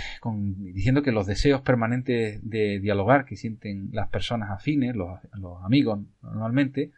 diciendo 0.73 1.03
que 1.03 1.13
los 1.13 1.27
deseos 1.27 1.61
permanentes 1.63 2.41
de 2.43 2.81
dialogar 2.81 3.25
que 3.25 3.37
sienten 3.37 3.91
las 3.93 4.09
personas 4.09 4.51
afines, 4.51 4.97
los, 4.97 5.21
amigos 5.63 6.01
normalmente, 6.23 6.91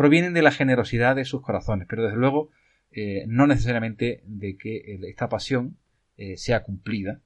provienen 0.00 0.32
de 0.32 0.40
la 0.40 0.50
generosidad 0.50 1.14
de 1.14 1.26
sus 1.26 1.42
corazones, 1.42 1.86
pero 1.86 2.02
desde 2.02 2.16
luego 2.16 2.48
eh, 2.90 3.24
no 3.26 3.46
necesariamente 3.46 4.22
de 4.24 4.56
que 4.56 4.98
esta 5.06 5.28
pasión 5.28 5.76
eh, 6.16 6.38
sea 6.38 6.62
cumplida, 6.62 7.20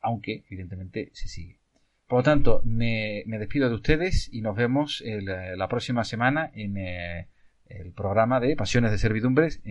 aunque 0.00 0.42
evidentemente 0.50 1.10
se 1.12 1.28
sigue. 1.28 1.60
Por 2.08 2.18
lo 2.18 2.22
tanto, 2.24 2.60
me, 2.64 3.22
despido 3.24 3.68
de 3.68 3.76
ustedes 3.76 4.28
y 4.32 4.42
nos 4.42 4.56
vemos 4.56 5.00
eh, 5.06 5.22
la 5.22 5.68
próxima 5.68 6.02
semana 6.02 6.50
en 6.56 6.76
el 6.76 7.92
programa 7.92 8.40
de 8.40 8.56
Pasiones 8.56 8.90
de 8.90 8.98
Servidumbres, 8.98 9.62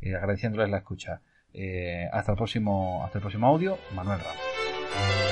agradeciéndoles 0.00 0.70
la 0.70 0.78
escucha. 0.78 1.20
hasta 2.12 2.32
el 2.32 2.36
próximo, 2.38 3.04
hasta 3.04 3.18
el 3.18 3.22
próximo 3.22 3.46
audio, 3.46 3.76
Manuel 3.94 4.20
Ramos. 4.20 5.31